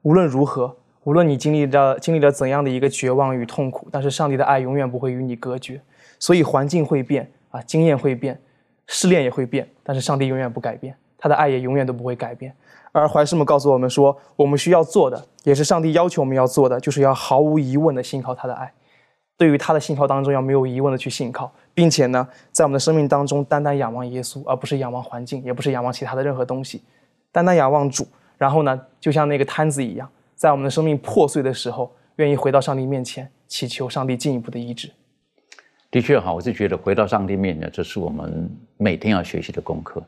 [0.06, 5.82] 无论如何，无论你经历了经历了怎样的一个绝望与痛苦，但是上帝的爱永远不会与你隔绝。
[6.20, 8.40] 所以环境会变啊，经验会变，
[8.86, 12.54] 试炼也会变，但是上帝永远不改变，他的爱也永远都不会改变。
[12.92, 18.72] 而怀师们告诉我们说，我们需要做的，也是上帝要求我们要做的，就是要毫无疑问的信靠他的爱。
[19.38, 21.52] 对于他的信靠当中，要没有疑问的去信靠。
[21.74, 26.84] 并且呢，在我们的生命当中，单单仰望耶稣，而不是仰望环境，也不是仰望其他的任何东西，
[27.32, 28.08] 单单仰望主。
[28.38, 34.92] 然后呢，就像那个摊子一样，在我们的生命破碎的时候，愿意回到上帝面前，祈求上帝进一步的医治。
[35.92, 40.04] 的确哈，我是觉得回到上帝面前，这是我们每天要学习的功课。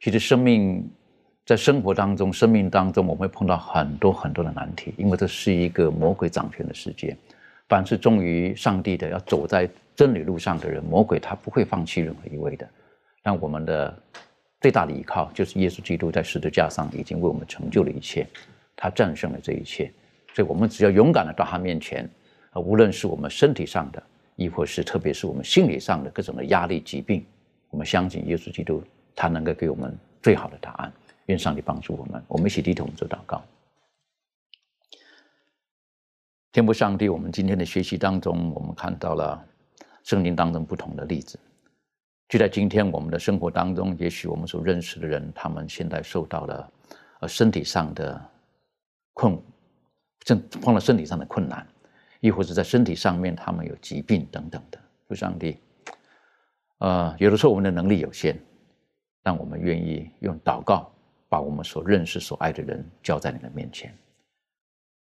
[0.00, 0.88] 其实生命
[1.44, 7.16] 在生活当中，生命当中，我们会碰到很多很多的难题，因为这是一个魔鬼掌权的世界。
[7.68, 9.68] 凡是忠于上帝的，要走在。
[9.96, 12.68] 真理路上的人，魔鬼他不会放弃任何一位的。
[13.22, 13.98] 但我们的
[14.66, 18.26] 最大的依靠就是耶稣基督在十字架上已经为我们成就了一切，
[18.74, 19.92] 他战胜了这一切。
[20.34, 22.04] 所以，我们只要勇敢的到他面前，
[22.50, 24.02] 啊，无论是我们身体上的，
[24.34, 27.24] 亦或是特别是我们心理上的各种的压力、疾病，
[27.70, 28.82] 我们相信耶稣基督，
[29.14, 30.92] 他能够给我们最好的答案。
[31.26, 33.40] 愿上帝帮助我们，我们一起低头做祷告。
[36.50, 39.46] 天父上帝，我们今天的学习当中，我们看到了。
[40.02, 41.36] 圣经当中不同的例子，
[42.28, 46.72] 就在今天我们的生活当中，也许我们所认识的人，他们现在受到了
[47.20, 48.20] 呃身体上的
[49.12, 49.40] 困，
[50.20, 51.64] 正碰到身体上的困难，
[52.18, 54.78] 亦或者在身体上面他们有疾病等等的。
[55.06, 55.60] 父上帝，
[56.78, 58.36] 呃，有的时候我们的能力有限，
[59.22, 60.90] 但我们愿意用祷告
[61.28, 63.96] 把我们所认识、所爱的人交在你的面前。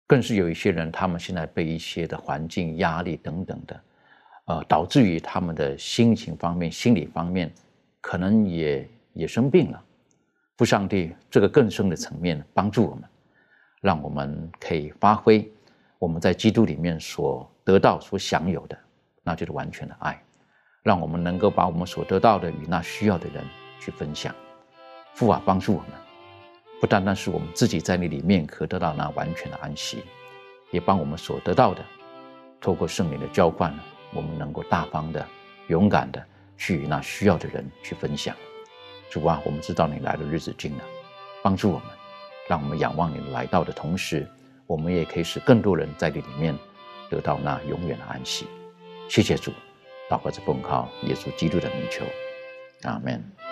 [0.06, 3.82] 更是有一些人，他们现在被一些的环境压力等等的。
[4.49, 7.53] 呃，导致于他们的心情方面、心理方面，
[8.01, 9.84] 可能也也生病了。
[10.57, 13.05] 父上帝，这个更深的层面帮助我们，
[13.82, 15.46] 让我们可以发挥
[15.99, 18.78] 我们在基督里面所得到、所享有的，
[19.22, 20.18] 那就是完全的爱，
[20.82, 23.44] 让我们能够把我们所得到的与那需要的人
[23.78, 24.34] 去分享。
[25.12, 25.90] 父啊，帮助我们，
[26.80, 30.03] 不单单是我们自己在你里面可得到那完全的安息，
[30.70, 31.84] 也帮我们所得到的，
[32.62, 33.78] 透过圣灵的浇灌。
[34.12, 35.26] 我们能够大方的、
[35.68, 36.24] 勇敢的
[36.56, 38.34] 去与那需要的人去分享。
[39.11, 40.84] 主啊，我们知道你来的日子近了，
[41.42, 41.88] 帮助我们，
[42.48, 44.28] 让我们仰望你来到的同时，
[44.66, 46.54] 我们也可以使更多人在你里面
[47.09, 48.46] 得到那永远的安息。
[49.09, 49.50] 谢谢主，
[50.11, 52.04] 祷告着奉靠耶稣基督的名求，
[52.82, 53.47] 阿门。